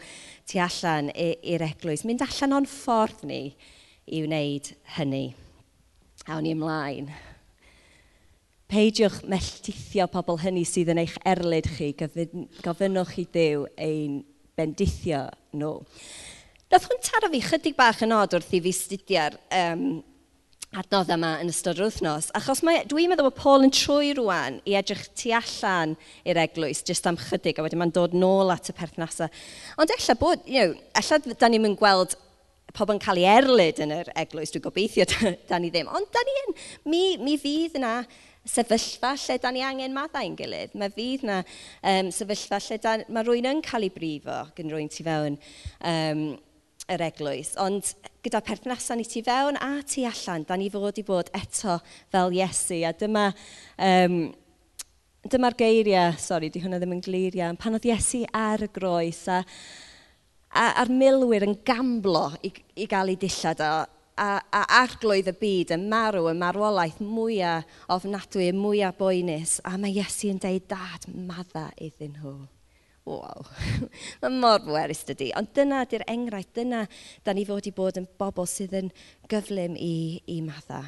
tu 0.48 0.62
allan 0.64 1.10
i'r 1.16 1.66
eglwys. 1.72 2.06
Mynd 2.08 2.24
allan 2.26 2.60
o'n 2.62 2.70
ffordd 2.70 3.26
ni 3.28 3.42
i 4.08 4.22
wneud 4.24 4.72
hynny. 4.98 5.26
Awn 6.28 6.46
ni 6.46 6.54
ymlaen. 6.56 7.12
Peidiwch 8.68 9.22
melltithio 9.32 10.10
pobl 10.12 10.42
hynny 10.42 10.66
sydd 10.68 10.92
yn 10.92 11.00
eich 11.06 11.16
erlyd 11.28 11.70
chi. 11.78 11.94
Gofynnwch 12.66 13.14
chi 13.16 13.24
dew 13.32 13.64
ein 13.80 14.20
bendithio 14.60 15.28
nhw. 15.56 15.72
Nath 16.68 16.90
hwn 16.90 17.00
taro 17.06 17.32
fi 17.32 17.40
chydig 17.46 17.78
bach 17.78 18.04
yn 18.04 18.12
od 18.12 18.36
wrth 18.36 18.52
i 18.58 18.60
fi 18.66 18.74
studio'r 18.76 19.38
um, 19.56 19.86
adnodd 20.76 21.14
yma 21.16 21.30
yn 21.40 21.52
ystod 21.52 21.80
yr 21.80 21.88
wythnos, 21.88 22.28
achos 22.36 22.60
mae, 22.68 22.82
dwi'n 22.92 23.08
meddwl 23.12 23.30
bod 23.30 23.38
Paul 23.40 23.64
yn 23.64 23.72
trwy 23.72 24.12
rwan 24.18 24.60
i 24.68 24.76
edrych 24.76 25.06
tu 25.16 25.32
allan 25.38 25.96
i'r 26.28 26.42
eglwys, 26.44 26.84
jyst 26.88 27.08
am 27.08 27.16
chydig, 27.22 27.58
a 27.58 27.64
wedyn 27.64 27.80
mae'n 27.80 27.96
dod 27.96 28.16
nôl 28.18 28.52
at 28.52 28.68
y 28.68 28.76
perthnasau. 28.76 29.32
Ond 29.80 29.94
ella 29.96 30.18
bod, 30.20 30.44
you 30.44 30.66
know, 30.66 30.76
ella 31.00 31.22
da 31.32 31.50
ni'n 31.50 31.64
mynd 31.64 31.80
gweld 31.80 32.18
pobl 32.76 32.98
yn 32.98 33.02
cael 33.02 33.22
ei 33.22 33.30
erlyd 33.32 33.80
yn 33.86 33.96
yr 33.96 34.12
eglwys, 34.26 34.52
dwi'n 34.52 34.66
gobeithio 34.68 35.08
da 35.50 35.62
ni 35.62 35.72
ddim, 35.72 35.88
ond 35.88 36.12
da 36.12 36.24
ni 36.28 36.36
yn, 36.44 36.58
mi, 36.92 37.04
mi 37.24 37.40
fydd 37.40 37.80
yna 37.80 38.02
sefyllfa 38.48 39.14
lle 39.20 39.38
da 39.44 39.52
ni 39.54 39.64
angen 39.66 39.96
maddau 39.96 40.26
yn 40.28 40.38
gilydd. 40.40 40.76
Mae 40.80 40.94
fydd 40.94 41.26
na 41.28 41.42
um, 41.44 42.12
sefyllfa 42.16 42.60
lle 42.68 42.80
da, 42.84 42.98
mae 43.12 43.28
rwy'n 43.28 43.50
yn 43.52 43.64
cael 43.66 43.88
ei 43.88 43.94
brifo 43.94 44.42
gan 44.58 44.74
rwy'n 44.74 44.92
tu 44.94 45.06
fewn 45.08 45.38
um, 45.92 46.26
yr 46.88 47.06
eglwys. 47.10 47.54
Ond 47.62 47.94
gyda 48.26 48.42
perthnasau 48.46 49.00
ni 49.00 49.08
tu 49.08 49.24
fewn 49.26 49.60
a 49.64 49.72
tu 49.88 50.06
allan, 50.08 50.48
da 50.48 50.58
ni 50.60 50.72
fod 50.74 51.00
i 51.00 51.06
bod 51.08 51.32
eto 51.38 51.80
fel 52.12 52.36
Iesu. 52.40 52.82
A 52.88 52.96
dyma... 52.98 53.30
Um, 53.78 54.20
Dyma'r 55.28 55.58
geiriau, 55.60 56.14
sori, 56.24 56.48
di 56.48 56.62
hwnna 56.64 56.78
ddim 56.80 56.94
yn 56.96 57.02
glir 57.04 57.36
iawn, 57.36 57.58
pan 57.60 57.76
oedd 57.76 57.84
Iesu 57.90 58.22
ar 58.38 58.62
y 58.64 58.70
groes 58.72 59.26
a, 59.28 59.42
a, 60.54 60.70
a'r 60.70 60.92
milwyr 60.94 61.44
yn 61.44 61.58
gamblo 61.68 62.30
i, 62.48 62.54
i 62.80 62.86
gael 62.88 63.12
ei 63.12 63.18
dillad 63.20 63.60
o 63.66 63.72
a, 64.18 64.42
a 64.52 64.62
arglwydd 64.82 65.32
y 65.32 65.36
byd, 65.40 65.74
yn 65.78 65.88
marw, 65.92 66.28
y 66.32 66.36
marwolaeth 66.38 67.00
mwyaf 67.04 67.80
ofnadwy, 67.94 68.50
y 68.52 68.58
mwyaf 68.58 68.98
boenus. 69.00 69.58
A 69.68 69.78
mae 69.80 69.96
Iesu 69.96 70.32
yn 70.34 70.42
deud, 70.44 70.68
dad, 70.70 71.08
madda 71.30 71.70
iddyn 71.82 72.18
nhw. 72.18 72.38
Wow, 73.08 73.46
mae 74.22 74.32
mor 74.36 74.66
werus 74.68 75.06
dydy. 75.08 75.30
Ond 75.40 75.54
dyna 75.56 75.86
di'r 75.88 76.04
enghraifft, 76.12 76.58
dyna 76.58 76.84
da 77.24 77.36
ni 77.36 77.46
fod 77.48 77.70
i 77.70 77.72
bod 77.76 78.00
yn 78.02 78.08
bobl 78.20 78.50
sydd 78.50 78.76
yn 78.82 78.90
gyflym 79.32 79.78
i, 79.80 80.20
i 80.28 80.42
madda. 80.44 80.82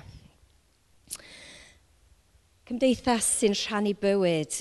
Cymdeithas 2.67 3.29
sy'n 3.39 3.55
rhannu 3.55 3.95
bywyd 3.97 4.59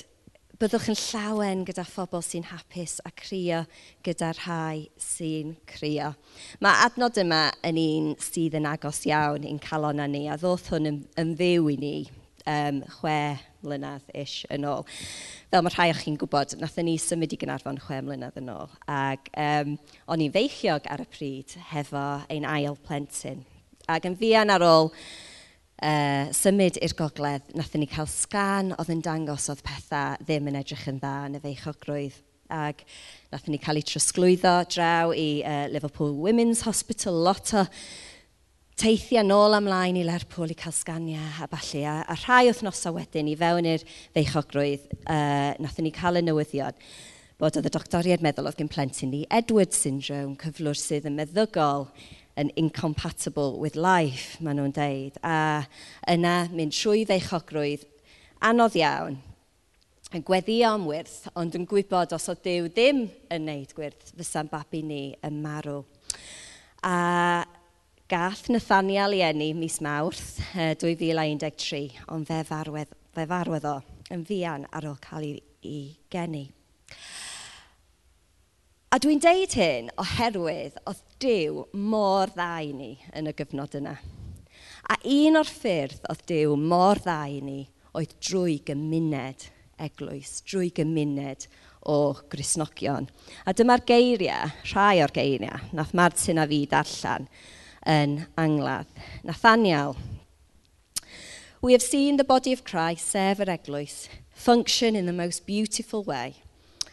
byddwch 0.59 0.89
yn 0.91 0.97
llawen 0.99 1.61
gyda 1.63 1.85
phobl 1.87 2.19
sy'n 2.19 2.49
hapus 2.49 2.97
a 3.07 3.13
crio 3.15 3.61
gyda 4.03 4.33
rhai 4.41 4.89
sy'n 4.99 5.53
crio. 5.71 6.09
Mae 6.59 6.81
adnod 6.83 7.15
yma 7.21 7.45
yn 7.63 7.79
un 7.79 8.09
sydd 8.19 8.57
yn 8.59 8.67
agos 8.67 8.99
iawn 9.07 9.45
i'n 9.47 9.61
calon 9.63 10.03
ni 10.11 10.25
a 10.27 10.35
ddoth 10.41 10.67
hwn 10.73 10.89
yn, 10.89 10.97
yn 11.23 11.31
fyw 11.39 11.69
i 11.71 11.77
ni 11.79 11.93
um, 12.43 12.81
chwe 12.97 13.15
mlynedd 13.63 14.11
ish 14.19 14.41
yn 14.51 14.67
ôl. 14.67 14.83
Fel 15.47 15.63
mae 15.63 15.77
rhai 15.77 15.87
o'ch 15.93 16.03
chi'n 16.03 16.19
gwybod, 16.19 16.57
nathon 16.59 16.89
ni 16.91 16.97
symud 16.99 17.31
i 17.31 17.39
Gynarfon 17.39 17.79
chwe 17.85 18.01
mlynedd 18.03 18.43
yn 18.43 18.51
ôl. 18.51 18.67
Ac 18.91 19.31
um, 19.39 19.77
o'n 20.11 20.27
i'n 20.27 20.35
feichiog 20.35 20.91
ar 20.91 21.05
y 21.05 21.07
pryd 21.15 21.55
hefo 21.71 22.05
ein 22.27 22.51
ail 22.57 22.75
plentyn. 22.83 23.45
Ac 23.87 24.11
yn 24.11 24.19
fian 24.19 24.51
ar 24.51 24.67
ôl 24.67 24.91
uh, 25.81 26.29
symud 26.35 26.79
i'r 26.83 26.95
gogledd, 26.97 27.53
nathon 27.57 27.83
ni 27.83 27.89
cael 27.89 28.09
sgan 28.09 28.73
oedd 28.77 28.91
yn 28.93 29.03
dangos 29.05 29.49
oedd 29.51 29.63
pethau 29.65 30.19
ddim 30.23 30.49
yn 30.51 30.59
edrych 30.59 30.87
yn 30.91 30.99
dda 31.01 31.15
yn 31.29 31.39
y 31.39 31.43
feichogrwydd 31.43 32.19
ac 32.49 32.83
nathon 33.31 33.53
ni 33.53 33.59
cael 33.61 33.79
ei 33.79 33.85
trosglwyddo 33.85 34.53
draw 34.73 35.13
i 35.13 35.27
uh, 35.43 35.65
Liverpool 35.71 36.15
Women's 36.17 36.63
Hospital, 36.67 37.19
lot 37.27 37.53
o 37.53 37.65
teithiau 38.79 39.25
nôl 39.27 39.57
amlaen 39.57 39.99
i 39.99 40.05
Lerpwl 40.07 40.53
i 40.53 40.57
cael 40.57 40.73
sganiau 40.73 41.43
a 41.43 41.47
falle. 41.51 41.83
A, 41.83 41.99
a 42.07 42.15
rhai 42.23 42.47
wythnosau 42.47 42.95
wedyn 42.95 43.29
i 43.29 43.37
fewn 43.39 43.67
i'r 43.67 43.85
feichogrwydd, 44.15 44.87
uh, 45.03 45.55
nathon 45.59 45.87
ni 45.87 45.93
cael 45.95 46.21
y 46.21 46.25
newyddion 46.25 46.83
bod 47.39 47.55
oedd 47.55 47.69
y 47.69 47.71
doctoriad 47.71 48.23
meddwl 48.23 48.49
oedd 48.49 48.57
gen 48.59 48.71
plentyn 48.71 49.13
ni 49.13 49.21
Edward 49.31 49.75
syndrome, 49.75 50.35
cyflwr 50.41 50.75
sydd 50.75 51.07
yn 51.07 51.15
meddygol 51.15 51.85
yn 52.39 52.51
incompatible 52.59 53.59
with 53.59 53.75
life, 53.75 54.37
maen 54.43 54.61
nhw'n 54.61 54.75
deud. 54.75 55.19
A 55.23 55.65
yna 56.09 56.35
mynd 56.53 56.75
trwy 56.75 57.03
feichogrwydd 57.09 57.83
anodd 58.45 58.77
iawn, 58.79 59.19
yn 60.15 60.25
gweddio 60.25 60.73
am 60.73 60.87
wyrth, 60.89 61.27
ond 61.37 61.53
yn 61.59 61.67
gwybod 61.69 62.15
os 62.15 62.29
oedd 62.31 62.41
Dyw 62.45 62.69
ddim 62.73 63.03
yn 63.33 63.45
neud 63.45 63.73
gwyrth, 63.77 64.13
fysa'n 64.17 64.49
babi 64.49 64.81
ni 64.85 65.03
yn 65.25 65.41
marw. 65.43 65.83
A 66.81 67.45
gath 68.09 68.47
Nathaniel 68.49 69.13
i 69.13 69.21
enni 69.27 69.51
mis 69.53 69.77
Mawrth 69.85 70.39
2013, 70.55 71.99
ond 72.09 72.25
fe 72.29 72.41
farwedd, 72.47 72.95
fe 73.13 73.27
farwedd 73.29 73.67
o 73.69 73.75
yn 74.09 74.23
fian 74.25 74.65
ar 74.73 74.87
ôl 74.89 74.97
cael 75.03 75.27
ei, 75.27 75.35
ei 75.61 75.83
geni. 76.09 76.47
A 78.89 78.97
dwi'n 78.97 79.19
deud 79.21 79.51
hyn 79.53 79.91
oherwydd 80.01 80.79
oedd 80.89 81.01
Dyw 81.21 81.59
mor 81.77 82.31
dda 82.33 82.47
i 82.65 82.71
ni 82.73 82.95
yn 83.19 83.29
y 83.29 83.33
gyfnod 83.37 83.75
yna. 83.77 83.91
A 84.89 84.97
un 85.05 85.37
o'r 85.37 85.51
ffyrdd 85.53 86.07
oedd 86.09 86.23
Dyw 86.31 86.55
mor 86.57 86.97
dda 87.03 87.19
i 87.29 87.37
ni 87.45 87.59
oedd 87.93 88.15
drwy 88.17 88.55
gymuned 88.65 89.45
eglwys, 89.77 90.39
drwy 90.41 90.71
gymuned 90.81 91.45
o 91.85 91.99
grisnogion. 92.33 93.05
A 93.45 93.53
dyma'r 93.53 93.85
geiriau, 93.93 94.49
rhai 94.73 95.05
o'r 95.05 95.13
geiriau, 95.13 95.69
nath 95.77 95.93
Martin 95.93 96.41
a 96.41 96.49
fi 96.49 96.63
darllen 96.73 97.29
yn 97.85 98.19
angladd. 98.41 98.89
Nathaniel, 99.21 99.99
We 101.61 101.73
have 101.73 101.83
seen 101.83 102.17
the 102.17 102.23
body 102.23 102.53
of 102.53 102.63
Christ, 102.63 103.05
sef 103.13 103.37
yr 103.37 103.53
eglwys, 103.53 104.07
function 104.33 104.95
in 104.95 105.05
the 105.05 105.13
most 105.13 105.45
beautiful 105.45 106.01
way– 106.01 106.39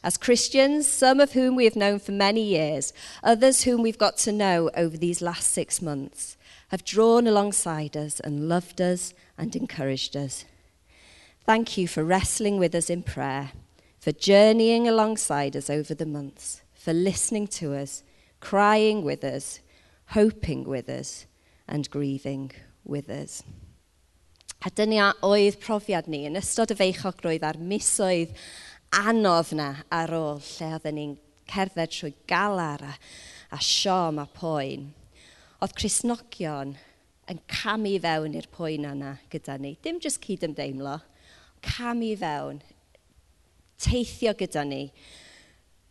As 0.07 0.17
Christians, 0.17 0.87
some 0.87 1.19
of 1.19 1.33
whom 1.33 1.57
we 1.57 1.65
have 1.65 1.75
known 1.75 1.99
for 1.99 2.13
many 2.13 2.41
years, 2.41 2.93
others 3.25 3.65
whom 3.65 3.83
we've 3.83 3.99
got 3.99 4.17
to 4.19 4.31
know 4.31 4.71
over 4.77 4.97
these 4.97 5.21
last 5.21 5.51
six 5.51 5.83
months, 5.83 6.37
have 6.69 6.85
drawn 6.85 7.27
alongside 7.27 7.97
us 7.97 8.21
and 8.21 8.49
loved 8.49 8.81
us 8.81 9.13
and 9.37 9.57
encouraged 9.57 10.17
us. 10.17 10.45
Thank 11.45 11.77
you 11.77 11.89
for 11.89 12.05
wrestling 12.05 12.57
with 12.57 12.73
us 12.77 12.89
in 12.89 13.03
prayer, 13.03 13.51
for 13.99 14.13
journeying 14.13 14.87
alongside 14.87 15.57
us 15.57 15.69
over 15.69 15.93
the 15.93 16.07
months, 16.07 16.63
for 16.73 16.93
listening 16.93 17.49
to 17.59 17.75
us, 17.75 18.05
crying 18.39 19.03
with 19.03 19.25
us, 19.25 19.59
hoping 20.11 20.69
with 20.69 20.89
us, 20.89 21.27
and 21.67 21.91
grieving 21.91 22.53
with 22.85 23.11
us. 23.11 23.43
A 24.65 24.71
dyna 24.71 25.13
oedd 25.23 25.59
profiad 25.63 26.07
ni 26.11 26.25
yn 26.27 26.39
ystod 26.39 26.73
y 26.73 26.77
feichogrwydd 26.79 27.45
a'r 27.47 27.59
misoedd 27.61 28.33
anodd 28.97 29.53
na 29.57 29.69
ar 29.93 30.13
ôl 30.17 30.41
lle 30.41 30.69
oedden 30.77 30.97
ni'n 30.97 31.17
cerdded 31.51 31.93
trwy 31.93 32.13
galar 32.29 32.83
a, 32.83 32.95
a 33.53 33.59
siom 33.63 34.21
a 34.23 34.27
poen. 34.39 34.89
Oedd 35.61 35.77
Cresnogion 35.77 36.75
yn 37.31 37.43
camu 37.51 37.97
fewn 38.03 38.37
i'r 38.39 38.49
poen 38.53 38.89
yna 38.89 39.17
gyda 39.33 39.59
ni. 39.61 39.75
Dim 39.83 40.01
jyst 40.03 40.23
cyd 40.25 40.47
ymdeimlo, 40.47 40.97
camu 41.65 42.13
fewn, 42.21 42.61
teithio 43.83 44.35
gyda 44.39 44.65
ni. 44.67 44.83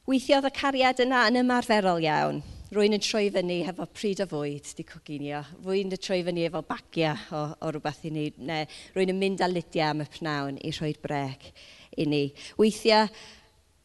Weithiodd 0.06 0.46
y 0.50 0.54
cariad 0.54 1.02
yna 1.02 1.26
yn 1.30 1.42
ymarferol 1.42 2.04
iawn. 2.04 2.44
Rwy'n 2.76 2.96
yn 2.98 3.02
troi 3.02 3.28
fyny 3.34 3.60
efo 3.70 3.86
pryd 3.94 4.20
o 4.24 4.26
fwyd, 4.30 4.68
di 4.78 4.84
coginio. 4.86 5.44
Rwy'n 5.64 5.94
yn 5.94 6.02
troi 6.02 6.20
fyny 6.26 6.48
efo 6.48 6.64
bagia 6.66 7.14
o, 7.34 7.44
o 7.62 7.72
rhywbeth 7.72 8.04
i 8.10 8.12
ni. 8.14 8.26
Neu 8.38 8.66
rwy'n 8.96 9.14
yn 9.14 9.20
mynd 9.22 9.44
â 9.46 9.50
ludiau 9.50 9.94
am 9.94 10.04
y 10.04 10.08
pnawn 10.18 10.60
i 10.66 10.74
rhoi'r 10.74 11.00
brec 11.02 11.52
i 11.98 12.08
ni. 12.10 12.24
Weithiau 12.60 13.10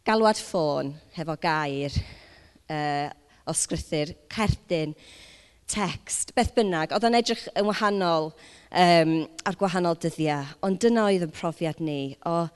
galwad 0.07 0.41
ffôn 0.41 0.95
hefo 1.17 1.37
gair, 1.41 1.95
uh, 2.71 3.09
o 3.47 3.55
sgrythyr, 3.57 4.15
cerdyn, 4.33 4.95
text, 5.71 6.35
beth 6.35 6.55
bynnag. 6.57 6.95
Oedd 6.95 7.07
yn 7.09 7.19
edrych 7.21 7.47
yn 7.55 7.69
wahanol 7.69 8.31
um, 8.31 9.15
ar 9.47 9.59
gwahanol 9.61 9.99
dyddiau, 10.03 10.49
ond 10.67 10.81
dyna 10.83 11.07
oedd 11.11 11.29
yn 11.29 11.35
profiad 11.35 11.83
ni 11.85 12.17
o 12.27 12.49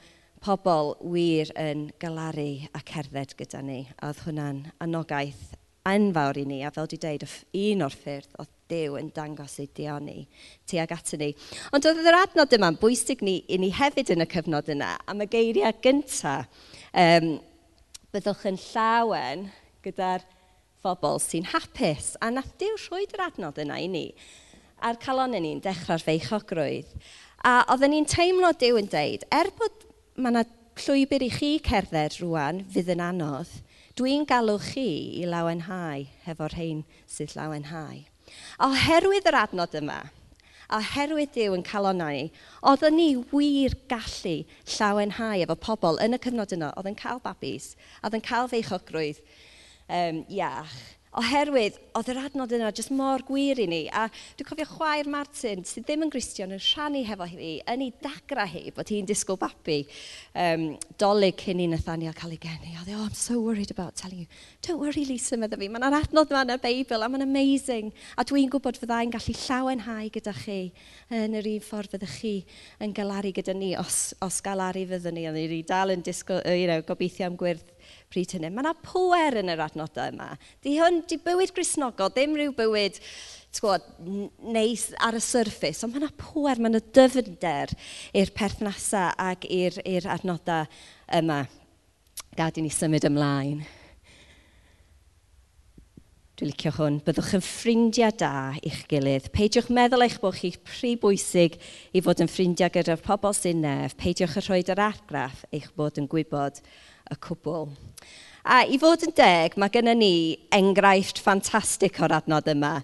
pobl 0.44 0.94
wir 1.14 1.52
yn 1.56 1.88
galaru 2.02 2.66
a 2.74 2.82
cerdded 2.84 3.36
gyda 3.38 3.62
ni. 3.64 3.84
A 4.00 4.10
oedd 4.10 4.24
hwnna'n 4.26 4.64
anogaeth 4.84 5.54
enfawr 5.88 6.40
i 6.40 6.46
ni, 6.48 6.62
a 6.64 6.72
fel 6.74 6.88
di 6.90 6.98
deud, 7.00 7.24
un 7.60 7.86
o'r 7.86 7.96
ffyrdd 8.02 8.38
oedd 8.40 8.53
Dyw 8.70 8.98
yn 9.00 9.10
dangos 9.14 9.58
ei 9.60 9.68
dioni 9.76 10.22
tuag 10.70 10.94
atyn 10.96 11.20
ni. 11.20 11.30
Ond 11.76 11.84
oedd 11.88 12.00
yr 12.04 12.16
adnod 12.22 12.54
yma'n 12.56 12.78
bwysig 12.80 13.24
ni, 13.24 13.42
i 13.48 13.58
ni 13.60 13.68
hefyd 13.74 14.14
yn 14.14 14.24
y 14.24 14.28
cyfnod 14.30 14.70
yna, 14.72 14.94
am 15.10 15.20
y 15.20 15.28
geiriau 15.30 15.74
gyntaf, 15.84 16.48
um, 16.92 17.28
byddwch 18.14 18.46
yn 18.48 18.60
llawen 18.70 19.48
gyda'r 19.84 20.24
phobl 20.84 21.20
sy'n 21.22 21.50
hapus. 21.52 22.14
A 22.24 22.30
nath 22.32 22.54
Dyw 22.60 22.78
rhoi'r 22.86 23.14
yr 23.16 23.26
adnod 23.28 23.60
yna 23.64 23.78
i 23.84 23.88
ni. 23.90 24.06
A'r 24.84 25.00
calonau 25.02 25.40
ni'n 25.40 25.62
dechrau'r 25.64 26.04
feichogrwydd. 26.04 26.90
A 27.44 27.60
oedden 27.72 27.92
ni'n 27.92 28.08
teimlo 28.08 28.52
Dyw 28.56 28.80
yn 28.80 28.90
deud, 28.92 29.24
er 29.32 29.52
bod 29.58 29.84
mae 30.16 30.32
yna 30.32 30.44
llwybr 30.84 31.22
i 31.22 31.30
chi 31.30 31.50
cerdded 31.64 32.18
rwan 32.22 32.64
fydd 32.72 32.90
yn 32.94 33.02
anodd, 33.04 33.50
dwi'n 33.98 34.24
galw 34.26 34.56
chi 34.62 34.88
i 35.20 35.28
lawenhau 35.28 36.08
hefo'r 36.24 36.56
hein 36.58 36.82
sydd 37.10 37.36
lawenhau. 37.38 38.02
Oherwydd 38.64 39.28
yr 39.30 39.38
adnod 39.40 39.74
yma, 39.78 39.98
oherwydd 40.74 41.32
Dyw 41.34 41.56
yn 41.58 41.64
cael 41.66 41.88
onna 41.90 42.10
ni, 42.14 42.28
oeddwn 42.66 42.96
ni 42.98 43.08
wir 43.32 43.76
gallu 43.90 44.36
llawenhau 44.76 45.44
efo 45.44 45.56
pobl 45.66 46.00
yn 46.04 46.16
y 46.16 46.20
cyfnod 46.24 46.54
yno 46.56 46.70
oedd 46.78 46.90
yn 46.90 46.98
cael 46.98 47.22
babis, 47.24 47.72
oedd 48.02 48.16
yn 48.18 48.24
cael 48.24 48.50
feichogrwydd 48.52 49.20
um, 49.88 50.24
iach 50.28 50.76
oherwydd 51.20 51.76
oedd 51.94 52.08
yr 52.10 52.18
adnod 52.24 52.52
yna 52.56 52.70
jyst 52.74 52.90
mor 52.94 53.22
gwir 53.26 53.60
i 53.62 53.66
ni. 53.70 53.80
A 53.94 54.06
dwi'n 54.10 54.48
cofio 54.48 54.66
chwaer 54.66 55.08
Martin, 55.10 55.62
sydd 55.66 55.86
ddim 55.86 56.02
yn 56.06 56.10
Gristion, 56.10 56.54
yn 56.54 56.62
rhannu 56.62 57.04
hefo 57.06 57.28
hi, 57.30 57.50
yn 57.70 57.84
ei 57.86 57.92
dagra 58.02 58.46
hi, 58.50 58.64
bod 58.74 58.90
hi'n 58.90 59.06
disgwyl 59.06 59.38
babi 59.38 59.84
um, 60.40 60.66
dolyg 61.00 61.38
cyn 61.44 61.62
i 61.62 61.68
Nathaniel 61.70 62.16
cael 62.18 62.34
ei 62.34 62.40
geni. 62.42 62.74
Oedd 62.80 62.90
e, 62.90 62.96
oh, 62.98 63.04
I'm 63.06 63.14
so 63.18 63.38
worried 63.38 63.70
about 63.70 63.94
telling 64.00 64.24
you. 64.24 64.26
Don't 64.66 64.82
worry, 64.82 65.04
Lisa, 65.06 65.38
meddwl 65.38 65.62
fi. 65.62 65.70
Mae'n 65.70 65.98
adnod 66.00 66.34
yma 66.34 66.42
yn 66.48 66.56
y 66.56 66.58
Beibl, 66.64 67.06
a 67.06 67.10
mae'n 67.10 67.26
amazing. 67.26 67.92
A 68.18 68.26
dwi'n 68.26 68.50
gwybod 68.52 68.80
fyddai'n 68.82 69.14
gallu 69.14 69.36
llawenhau 69.44 70.10
gyda 70.14 70.34
chi 70.40 70.58
yn 71.14 71.38
yr 71.38 71.50
un 71.52 71.62
ffordd 71.62 71.94
fyddwch 71.94 72.18
chi 72.24 72.34
yn 72.82 72.96
galaru 72.96 73.30
gyda 73.36 73.54
ni, 73.54 73.74
os, 73.78 74.16
os 74.24 74.40
galaru 74.44 74.86
fyddwn 74.90 75.18
ni. 75.20 75.28
A 75.30 75.34
ni 75.36 75.46
e 75.46 75.62
dal 75.68 75.94
yn 75.94 76.02
disgwyl, 76.02 76.42
you 76.58 76.66
know, 76.70 76.82
gobeithio 76.82 77.30
am 77.30 77.38
gwirth 77.38 77.73
pryd 78.14 78.36
hynny. 78.36 78.52
Mae 78.54 78.62
yna 78.62 78.74
pwer 78.84 79.40
yn 79.42 79.50
yr 79.50 79.64
adnodau 79.66 80.12
yma. 80.14 80.30
Di 80.62 80.78
hwn, 80.78 81.02
di 81.10 81.18
bywyd 81.22 81.54
grisnogol, 81.56 82.12
ddim 82.14 82.38
rhyw 82.38 82.54
bywyd 82.56 83.00
gwybod, 83.54 83.84
neis 84.54 84.88
ar 85.02 85.14
y 85.14 85.22
surface, 85.22 85.84
ond 85.86 85.94
mae 85.94 86.02
yna 86.02 86.10
pwer, 86.18 86.58
mae 86.58 86.72
yna 86.72 86.82
dyfnder 86.94 87.74
i'r 88.16 88.34
perthnasau 88.34 89.14
ac 89.22 89.46
i'r 89.50 90.10
adnodau 90.14 90.66
yma. 91.20 91.44
Gad 92.34 92.58
i 92.58 92.64
ni 92.64 92.70
symud 92.74 93.06
ymlaen. 93.06 93.62
Dwi'n 96.34 96.50
licio 96.50 96.72
hwn. 96.74 96.96
Byddwch 97.06 97.36
yn 97.38 97.44
ffrindiau 97.46 98.14
da 98.18 98.56
i'ch 98.66 98.80
gilydd. 98.90 99.28
Peidiwch 99.34 99.68
meddwl 99.70 100.02
eich 100.02 100.16
bod 100.22 100.34
chi 100.34 100.50
pry 100.66 100.96
bwysig 100.98 101.60
i 101.94 102.02
fod 102.02 102.24
yn 102.24 102.30
ffrindiau 102.30 102.74
gyda'r 102.74 103.04
pobl 103.04 103.36
sy'n 103.38 103.62
nef. 103.62 103.94
Peidiwch 104.00 104.40
y 104.40 104.42
rhoi 104.42 104.64
yr 104.74 104.82
argraff 104.82 105.44
eich 105.54 105.70
bod 105.78 106.02
yn 106.02 106.10
gwybod 106.10 106.58
y 107.10 107.18
cwbl. 107.24 107.68
A 108.44 108.60
i 108.68 108.76
fod 108.80 109.04
yn 109.06 109.14
deg, 109.16 109.56
mae 109.56 109.72
gennym 109.72 110.00
ni 110.02 110.14
enghraifft 110.52 111.20
ffantastig 111.24 111.96
o'r 112.04 112.12
adnod 112.18 112.48
yma 112.52 112.74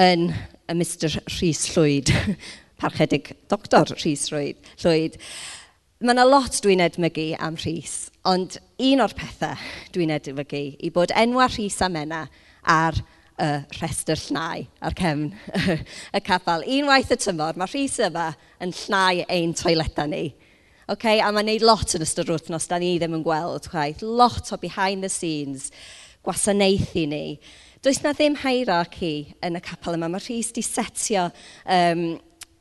yn 0.00 0.30
y 0.32 0.76
Mr 0.76 1.18
Rhys 1.28 1.66
Llwyd, 1.74 2.12
parchedig 2.80 3.34
doctor 3.52 3.92
Rhys 3.98 4.30
Llwyd. 4.30 4.70
Llwyd. 4.80 5.18
Mae 6.04 6.16
yna 6.16 6.24
lot 6.28 6.56
dwi'n 6.64 6.82
edmygu 6.84 7.30
am 7.36 7.58
Rhys, 7.60 8.08
ond 8.28 8.56
un 8.80 9.04
o'r 9.04 9.16
pethau 9.16 9.60
dwi'n 9.94 10.14
edmygu 10.16 10.64
i 10.80 10.92
bod 10.92 11.12
enwa 11.16 11.50
Rhys 11.52 11.80
a 11.84 11.90
Mena 11.92 12.24
ar 12.64 12.96
y 13.34 13.50
rhestr 13.76 14.18
llnau 14.28 14.64
ar 14.84 14.96
cefn 14.96 15.28
y 16.16 16.24
capel. 16.24 16.64
Unwaith 16.78 17.12
y 17.12 17.20
tymor, 17.20 17.60
mae 17.60 17.70
Rhys 17.70 18.00
yma 18.08 18.30
yn 18.62 18.72
llnau 18.84 19.24
ein 19.28 19.54
toiledau 19.58 20.10
ni 20.10 20.24
Okay? 20.92 21.20
A 21.20 21.30
mae'n 21.32 21.48
neud 21.48 21.64
lot 21.64 21.94
yn 21.96 22.04
ystod 22.04 22.28
yr 22.28 22.36
wythnos, 22.36 22.68
da 22.68 22.80
ni 22.80 22.96
ddim 22.98 23.16
yn 23.18 23.24
gweld 23.24 23.70
chwaith. 23.72 24.02
Lot 24.04 24.52
o 24.52 24.58
behind 24.60 25.06
the 25.06 25.12
scenes, 25.12 25.70
gwasanaethu 26.26 27.06
ni. 27.08 27.38
Does 27.84 28.02
na 28.04 28.14
ddim 28.16 28.36
hierarchy 28.40 29.34
yn 29.44 29.58
y 29.58 29.64
capel 29.64 29.98
yma. 29.98 30.08
Mae 30.12 30.22
Rhys 30.24 30.52
di 30.56 30.64
setio 30.64 31.26
um, 31.28 32.04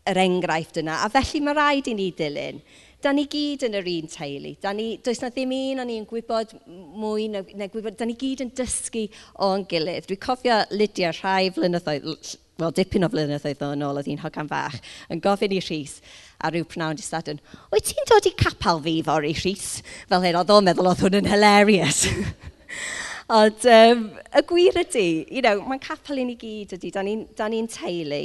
yr 0.10 0.20
enghraifft 0.20 0.82
yna, 0.82 1.00
a 1.06 1.12
felly 1.12 1.40
mae 1.44 1.56
rhaid 1.56 1.88
i 1.88 1.94
ni 1.96 2.10
dilyn. 2.16 2.60
Da 3.04 3.12
ni 3.12 3.26
gyd 3.28 3.66
yn 3.68 3.76
yr 3.76 3.88
un 3.92 4.08
teulu. 4.12 4.54
Da 4.64 4.72
ni, 4.76 4.94
does 5.04 5.20
na 5.20 5.30
ddim 5.32 5.52
un 5.56 5.84
o'n 5.84 5.92
i'n 5.92 6.06
gwybod 6.08 6.54
mwy 6.68 7.28
na, 7.32 7.42
na 7.60 7.68
gwybod. 7.72 7.98
Da 8.00 8.08
ni 8.08 8.16
gyd 8.20 8.46
yn 8.46 8.52
dysgu 8.56 9.10
o'n 9.44 9.66
gilydd. 9.68 10.08
Dwi'n 10.08 10.22
cofio 10.24 10.62
Lydia 10.72 11.12
rhai 11.18 11.50
flynyddoedd, 11.56 12.38
wel 12.64 12.76
dipyn 12.78 13.04
o 13.04 13.10
flynyddoedd 13.12 13.66
o'n 13.68 13.84
ôl 13.84 14.00
oedd 14.00 14.08
hi'n 14.08 14.22
hogan 14.24 14.52
fach, 14.52 14.80
yn 15.12 15.24
gofyn 15.24 15.56
i 15.56 15.60
Rhys, 15.64 15.98
a 16.44 16.52
rhyw 16.52 16.68
pnawn 16.70 17.00
di 17.00 17.06
sadwn, 17.06 17.40
wyt 17.72 17.88
ti'n 17.90 18.10
dod 18.10 18.28
i 18.28 18.34
capal 18.40 18.82
fi 18.84 18.98
fori 19.06 19.32
Rhys? 19.40 19.78
Fel 20.10 20.26
hyn, 20.26 20.40
oedd 20.42 20.52
o'n 20.54 20.68
meddwl 20.68 20.92
oedd 20.92 21.06
hwn 21.06 21.22
yn 21.22 21.32
hilarious. 21.32 22.04
Ond 23.34 23.66
um, 23.72 24.04
y 24.36 24.42
gwir 24.50 24.78
ydy, 24.84 25.08
you 25.32 25.42
know, 25.42 25.62
mae'n 25.64 25.82
capel 25.82 26.20
i 26.20 26.26
ni 26.28 26.36
gyd 26.40 26.76
ydy, 26.76 26.92
da 26.92 27.04
ni'n 27.06 27.24
ni 27.40 27.62
teulu 27.72 28.20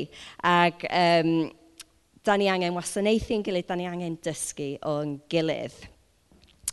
ac 0.50 0.82
um, 0.90 1.30
da 2.26 2.34
ni 2.36 2.48
angen 2.50 2.74
wasanaethu'n 2.76 3.44
gilydd, 3.46 3.68
da 3.68 3.78
ni 3.78 3.86
angen 3.88 4.18
dysgu 4.24 4.74
o'n 4.88 5.16
gilydd. 5.30 5.76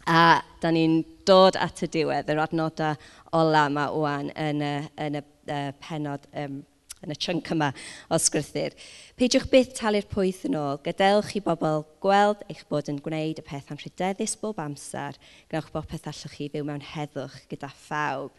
A 0.09 0.41
da 0.61 0.71
ni'n 0.73 0.99
dod 1.25 1.57
at 1.61 1.85
y 1.85 1.89
diwedd 1.93 2.29
yr 2.33 2.41
adnodau 2.43 2.97
ola 3.37 3.65
yma 3.69 3.87
wwan 3.93 4.33
yn 4.33 4.61
y, 4.65 4.73
yn 5.05 5.19
y, 5.21 5.23
y 5.45 5.61
penod 5.81 6.25
um, 6.33 6.59
yn 7.03 7.13
y 7.13 7.17
chunk 7.19 7.49
yma 7.53 7.71
o 8.09 8.19
sgrythyr. 8.21 8.75
Peidiwch 9.19 9.47
byth 9.51 9.73
talu'r 9.77 10.07
pwyth 10.11 10.43
yn 10.49 10.57
ôl. 10.59 10.79
Gadewch 10.85 11.33
i 11.37 11.41
bobl 11.43 11.83
gweld 12.03 12.43
eich 12.51 12.63
bod 12.71 12.91
yn 12.91 13.01
gwneud 13.03 13.41
y 13.41 13.45
peth 13.45 13.71
am 13.73 13.79
rhydeddus 13.81 14.37
bob 14.41 14.61
amser. 14.63 15.19
Gwnewch 15.51 15.71
bod 15.73 15.89
peth 15.91 16.07
allwch 16.11 16.37
chi 16.37 16.49
fyw 16.53 16.67
mewn 16.67 16.85
heddwch 16.93 17.41
gyda 17.51 17.71
phawb. 17.87 18.35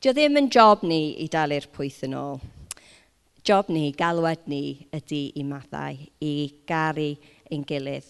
Dio 0.00 0.14
ddim 0.16 0.40
yn 0.42 0.50
job 0.52 0.84
ni 0.86 1.02
i 1.24 1.30
dalu'r 1.32 1.70
pwyth 1.74 2.02
yn 2.08 2.18
ôl. 2.18 2.42
Job 3.44 3.68
ni, 3.68 3.90
galwad 3.92 4.46
ni, 4.48 4.86
ydy 4.96 5.26
i 5.36 5.42
maddau, 5.44 5.98
i 6.24 6.34
garu 6.64 7.10
ein 7.52 7.66
gilydd 7.68 8.08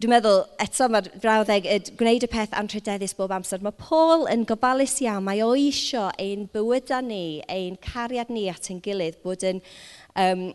Dwi'n 0.00 0.14
meddwl, 0.14 0.38
eto 0.64 0.86
mae'r 0.88 1.08
frawddeg, 1.20 1.66
gwneud 2.00 2.24
y 2.24 2.28
peth 2.32 2.54
antrydedus 2.56 3.12
bob 3.18 3.34
amser. 3.36 3.60
Mae 3.60 3.74
Paul 3.76 4.22
yn 4.32 4.46
gofalus 4.48 4.94
iawn, 5.04 5.26
mae 5.26 5.42
o 5.44 5.50
isio 5.60 6.06
ein 6.16 6.46
bywyda 6.54 7.02
ni, 7.04 7.42
ein 7.52 7.76
cariad 7.84 8.30
ni 8.32 8.46
at 8.48 8.70
ein 8.72 8.80
gilydd, 8.80 9.18
bod 9.20 9.44
yn 9.44 9.60
um, 10.16 10.46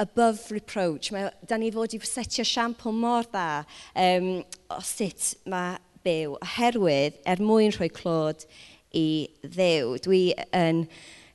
above 0.00 0.48
reproach. 0.48 1.12
Mae, 1.12 1.28
da 1.44 1.58
ni 1.60 1.68
fod 1.74 1.92
i 1.92 2.00
setio 2.00 2.46
siampl 2.48 2.96
mor 2.96 3.28
dda 3.28 3.66
um, 4.06 4.30
o 4.72 4.80
sut 4.80 5.34
mae 5.52 5.76
byw, 6.08 6.38
oherwydd 6.38 7.20
er 7.28 7.44
mwyn 7.44 7.76
rhoi 7.76 7.90
clod 7.92 8.48
i 8.96 9.06
ddew. 9.44 9.98
Dwi 10.08 10.22
yn 10.56 10.86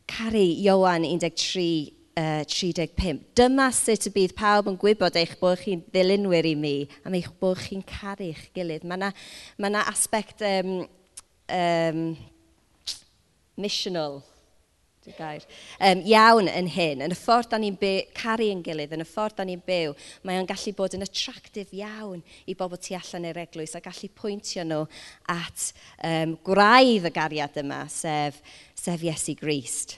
caru 0.10 0.42
Iowan 0.42 1.06
13 1.06 1.99
uh, 2.20 2.44
35. 2.44 3.22
Dyma 3.38 3.70
sut 3.76 4.10
y 4.10 4.14
bydd 4.16 4.36
pawb 4.38 4.70
yn 4.72 4.80
gwybod 4.80 5.20
eich 5.20 5.36
bod 5.42 5.62
chi'n 5.64 5.84
ddilynwyr 5.94 6.50
i 6.50 6.56
mi 6.60 6.76
am 7.08 7.16
eich 7.18 7.30
bod 7.42 7.62
chi'n 7.64 7.86
caru 7.88 8.28
eich 8.30 8.50
gilydd. 8.56 8.88
Mae 8.88 9.00
yna 9.00 9.14
ma, 9.60 9.72
ma 9.72 9.86
aspect 9.92 10.44
um, 10.46 10.82
um, 11.56 12.04
missional 13.60 14.22
gair, 15.18 15.46
um, 15.82 16.02
iawn 16.06 16.50
yn 16.52 16.68
hyn, 16.70 17.04
yn 17.06 17.14
y 17.14 17.18
ffordd 17.18 17.50
da 17.52 17.60
ni'n 17.62 17.78
caru 18.18 18.50
yn 18.52 18.62
gilydd, 18.66 18.94
yn 18.94 19.04
y 19.04 19.08
ffordd 19.08 19.40
da 19.40 19.46
ni'n 19.48 19.62
byw, 19.66 19.96
mae 20.28 20.40
o'n 20.40 20.50
gallu 20.50 20.74
bod 20.78 20.98
yn 20.98 21.06
attractif 21.06 21.72
iawn 21.78 22.22
i 22.50 22.56
bobl 22.58 22.78
tu 22.82 22.94
allan 22.98 23.26
i'r 23.30 23.42
eglwys 23.46 23.74
a 23.78 23.82
gallu 23.86 24.12
pwyntio 24.20 24.66
nhw 24.68 24.84
at 25.34 25.72
um, 26.06 26.36
gwraidd 26.46 27.10
y 27.10 27.14
gariad 27.16 27.58
yma, 27.64 27.86
sef, 27.94 28.42
sef 28.78 29.06
Iesu 29.08 29.38
Grist. 29.40 29.98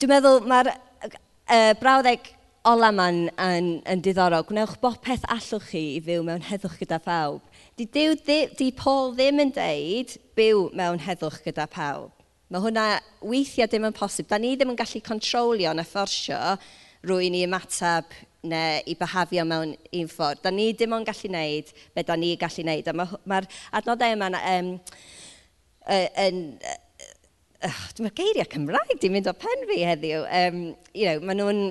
Dwi'n 0.00 0.14
meddwl 0.14 0.46
mae'r 0.48 0.68
uh, 0.72 1.72
brawddeg 1.76 2.30
ola 2.70 2.88
ma'n 2.88 3.18
yn, 3.44 3.66
yn 3.84 4.00
diddorol. 4.00 4.46
Gwnewch 4.48 4.78
bob 4.80 4.96
peth 5.04 5.26
allwch 5.28 5.66
chi 5.74 5.82
i 5.98 6.00
fyw 6.06 6.22
mewn 6.24 6.46
heddwch 6.46 6.78
gyda 6.80 6.96
phawb. 7.04 7.42
Di, 7.76 7.84
Dyw, 7.84 8.14
di, 8.24 8.38
di 8.56 8.70
Paul 8.78 9.12
ddim 9.18 9.42
yn 9.44 9.52
deud 9.52 10.16
byw 10.40 10.64
mewn 10.80 11.04
heddwch 11.04 11.42
gyda 11.44 11.68
pawb. 11.68 12.16
Mae 12.48 12.64
hwnna 12.64 12.86
weithiau 13.20 13.68
ddim 13.68 13.90
yn 13.90 13.98
posib. 14.00 14.30
Da 14.32 14.40
ni 14.40 14.54
ddim 14.56 14.72
yn 14.72 14.80
gallu 14.80 15.04
controlio 15.04 15.76
na 15.76 15.84
fforsio 15.84 16.40
rwy'n 17.04 17.36
i 17.36 17.44
ymateb 17.44 18.16
neu 18.48 18.80
i 18.88 18.96
behafio 18.96 19.44
mewn 19.52 19.76
un 19.76 20.12
ffordd. 20.16 20.40
Da 20.46 20.48
ni 20.48 20.70
ddim 20.72 20.96
yn 20.96 21.10
gallu 21.12 21.28
wneud 21.28 21.76
be 21.92 22.08
da 22.08 22.16
ni 22.16 22.38
gallu 22.40 22.64
wneud. 22.64 22.88
Mae'r 22.88 23.20
ma, 23.28 23.44
ma 23.44 23.82
adnoddau 23.82 24.16
yma 24.16 24.32
um, 24.32 24.78
yn, 25.92 26.08
yn 26.24 26.46
uh, 27.66 27.80
mae'r 28.00 28.16
geiriau 28.16 28.48
Cymraeg 28.50 28.98
di 29.00 29.10
mynd 29.12 29.28
o 29.30 29.34
pen 29.36 29.66
fi 29.68 29.80
heddiw. 29.88 30.24
Um, 30.26 30.60
you 30.94 31.08
know, 31.08 31.24
maen 31.24 31.40
nhw'n 31.40 31.62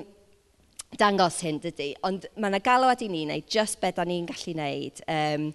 dangos 1.00 1.40
hyn 1.46 1.60
dydy, 1.62 1.92
ond 2.06 2.26
mae 2.36 2.50
yna 2.50 2.62
galwad 2.64 3.02
i 3.04 3.08
ni 3.10 3.24
wneud 3.26 3.48
just 3.50 3.80
be 3.82 3.92
da 3.94 4.04
ni'n 4.06 4.28
gallu 4.28 4.54
wneud, 4.56 5.02
um, 5.06 5.50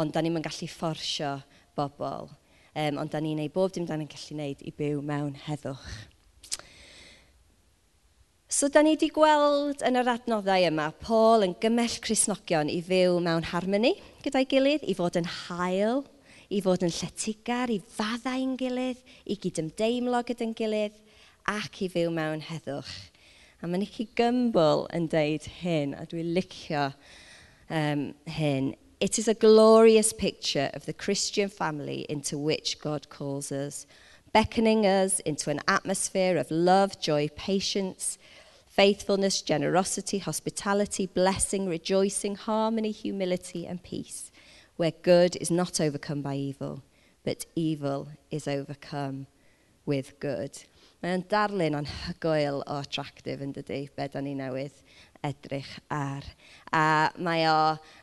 ond 0.00 0.14
da 0.14 0.22
ni'n 0.22 0.42
gallu 0.42 0.70
fforsio 0.70 1.36
bobl, 1.78 2.30
um, 2.74 3.02
ond 3.02 3.12
da 3.12 3.22
ni'n 3.22 3.38
wneud 3.38 3.54
bob 3.54 3.74
dim 3.74 3.86
da 3.88 3.98
ni'n 3.98 4.10
gallu 4.10 4.38
wneud 4.38 4.64
i 4.66 4.74
byw 4.76 5.02
mewn 5.06 5.36
heddwch. 5.46 5.92
So 8.50 8.66
da 8.66 8.82
ni 8.82 8.96
wedi 8.96 9.12
gweld 9.14 9.84
yn 9.86 9.94
yr 10.00 10.08
adnoddau 10.10 10.64
yma, 10.66 10.88
Paul 10.98 11.46
yn 11.46 11.52
gymell 11.62 12.00
Cresnogion 12.02 12.70
i 12.72 12.80
fyw 12.82 13.20
mewn 13.22 13.46
harmony 13.46 13.92
gyda'i 14.24 14.48
gilydd, 14.50 14.82
i 14.90 14.96
fod 14.98 15.20
yn 15.20 15.28
hael 15.46 16.02
i 16.50 16.60
fod 16.64 16.82
yn 16.82 16.92
lletigar, 16.92 17.70
i 17.70 17.78
faddau'n 17.78 18.56
gilydd, 18.58 19.00
i 19.30 19.36
gydymdeimlo 19.38 20.22
gyda'n 20.26 20.54
gilydd 20.58 20.98
ac 21.50 21.84
i 21.86 21.88
fyw 21.92 22.10
mewn 22.14 22.42
heddwch. 22.48 22.92
A 23.60 23.68
mae 23.68 23.82
Nicky 23.82 24.08
Gumbel 24.16 24.86
yn 24.96 25.06
deud 25.12 25.46
hyn, 25.60 25.94
a 25.94 26.06
dwi'n 26.08 26.32
licio 26.34 26.90
um, 27.70 28.06
hyn. 28.26 28.74
It 29.00 29.18
is 29.18 29.28
a 29.28 29.34
glorious 29.34 30.12
picture 30.12 30.70
of 30.74 30.86
the 30.86 30.92
Christian 30.92 31.48
family 31.48 32.04
into 32.08 32.38
which 32.38 32.80
God 32.80 33.08
calls 33.08 33.52
us, 33.52 33.86
beckoning 34.32 34.86
us 34.86 35.20
into 35.20 35.50
an 35.50 35.60
atmosphere 35.68 36.36
of 36.36 36.50
love, 36.50 37.00
joy, 37.00 37.28
patience, 37.36 38.18
faithfulness, 38.66 39.42
generosity, 39.42 40.18
hospitality, 40.18 41.06
blessing, 41.06 41.68
rejoicing, 41.68 42.36
harmony, 42.36 42.90
humility, 42.90 43.66
and 43.66 43.82
peace 43.82 44.29
where 44.80 44.92
good 45.02 45.36
is 45.36 45.50
not 45.50 45.78
overcome 45.78 46.22
by 46.22 46.34
evil, 46.34 46.82
but 47.22 47.44
evil 47.54 48.08
is 48.30 48.48
overcome 48.48 49.26
with 49.84 50.18
good. 50.20 50.56
Mae'n 51.04 51.26
darlun 51.28 51.76
anhygoel 51.76 52.62
o 52.64 52.78
attractive 52.80 53.44
yn 53.44 53.52
dydy, 53.52 53.82
be 53.92 54.06
da 54.08 54.22
ni 54.24 54.32
newydd 54.38 54.78
edrych 55.24 55.74
ar. 55.92 56.24
A 56.72 57.12
mae 57.20 57.44
o 57.50 57.58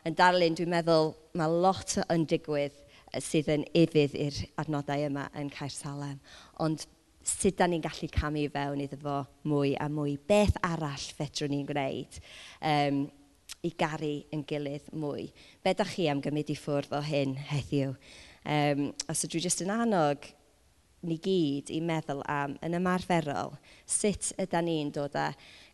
yn 0.06 0.14
darlun, 0.18 0.54
dwi'n 0.54 0.70
meddwl, 0.76 1.16
mae 1.34 1.58
lot 1.66 1.96
yn 2.14 2.28
digwydd 2.30 2.78
sydd 3.26 3.50
yn 3.56 3.66
ifydd 3.82 4.14
i'r 4.14 4.40
adnodau 4.62 5.08
yma 5.08 5.26
yn 5.38 5.50
Caer 5.50 5.74
Salem. 5.74 6.22
Ond 6.62 6.86
sut 7.26 7.58
da 7.58 7.66
ni'n 7.66 7.82
gallu 7.82 8.06
camu 8.14 8.46
fewn 8.54 8.86
iddo 8.86 9.02
fo 9.02 9.20
mwy 9.50 9.74
a 9.82 9.90
mwy. 9.90 10.14
Beth 10.30 10.62
arall 10.62 11.10
fedrwn 11.18 11.56
ni'n 11.56 11.66
gwneud 11.74 12.22
um, 12.62 13.08
i 13.66 13.72
garu 13.78 14.14
yn 14.34 14.44
gilydd 14.48 14.88
mwy. 14.94 15.28
Be 15.64 15.74
da 15.74 15.86
chi 15.88 16.08
am 16.10 16.22
gymryd 16.24 16.52
i 16.52 16.56
ffwrdd 16.58 16.94
o 16.94 17.02
hyn 17.04 17.36
heddiw? 17.50 17.94
Um, 18.48 18.90
os 19.10 19.24
ydw 19.26 19.40
i 19.40 19.44
jyst 19.44 19.64
yn 19.64 19.72
annog 19.74 20.30
ni 21.06 21.18
gyd 21.22 21.70
i 21.74 21.80
meddwl 21.84 22.22
am 22.30 22.56
yn 22.64 22.76
ymarferol, 22.78 23.54
sut 23.86 24.32
ydy 24.40 24.62
ni'n 24.66 24.92
dod 24.94 25.14
â 25.18 25.30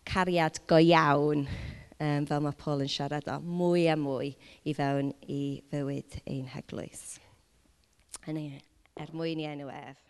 cariad 0.08 0.60
go 0.68 0.80
iawn 0.80 1.46
um, 1.46 2.26
fel 2.28 2.44
mae 2.44 2.56
Paul 2.60 2.84
yn 2.84 2.92
siarad 2.92 3.28
o, 3.32 3.38
mwy 3.40 3.86
a 3.92 3.96
mwy 4.00 4.34
i 4.68 4.74
fewn 4.76 5.12
i 5.30 5.42
fywyd 5.72 6.18
ein 6.24 6.48
heglwys. 6.52 7.18
Hynny, 8.24 8.60
er 9.00 9.12
mwyn 9.16 9.42
i 9.42 9.48
enw 9.50 9.70
ef. 9.72 10.00